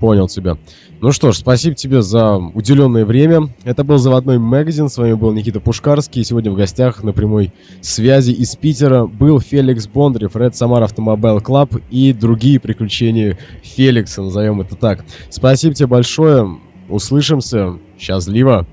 Понял 0.00 0.28
тебя. 0.28 0.58
Ну 1.00 1.12
что 1.12 1.32
ж, 1.32 1.36
спасибо 1.38 1.74
тебе 1.74 2.02
за 2.02 2.36
уделенное 2.36 3.06
время. 3.06 3.48
Это 3.64 3.82
был 3.82 3.96
«Заводной 3.96 4.38
магазин». 4.38 4.90
С 4.90 4.98
вами 4.98 5.14
был 5.14 5.32
Никита 5.32 5.60
Пушкарский. 5.60 6.22
Сегодня 6.22 6.50
в 6.50 6.56
гостях 6.56 7.02
на 7.02 7.14
прямой 7.14 7.52
связи 7.80 8.32
из 8.32 8.54
Питера 8.56 9.06
был 9.06 9.40
Феликс 9.40 9.86
Бондарев, 9.86 10.36
Red 10.36 10.52
Samar 10.52 10.86
Automobile 10.86 11.42
Club 11.42 11.82
и 11.90 12.12
другие 12.12 12.60
приключения 12.60 13.38
Феликса, 13.62 14.20
назовем 14.22 14.60
это 14.60 14.76
так. 14.76 15.04
Спасибо 15.30 15.74
тебе 15.74 15.86
большое. 15.86 16.58
Услышимся. 16.90 17.78
Счастливо. 17.98 18.66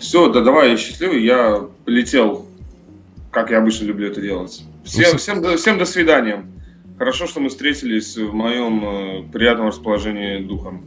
Все, 0.00 0.32
да 0.32 0.40
давай, 0.40 0.70
я 0.72 0.76
счастливый. 0.76 1.24
Я 1.24 1.62
полетел, 1.84 2.47
как 3.30 3.50
я 3.50 3.58
обычно 3.58 3.86
люблю 3.86 4.08
это 4.08 4.20
делать. 4.20 4.64
Всем, 4.84 5.12
ну, 5.12 5.18
всем, 5.18 5.56
всем 5.56 5.78
до 5.78 5.84
свидания. 5.84 6.46
Хорошо, 6.98 7.26
что 7.26 7.40
мы 7.40 7.48
встретились 7.48 8.16
в 8.16 8.32
моем 8.32 8.84
э, 8.84 9.32
приятном 9.32 9.68
расположении 9.68 10.42
духом. 10.42 10.84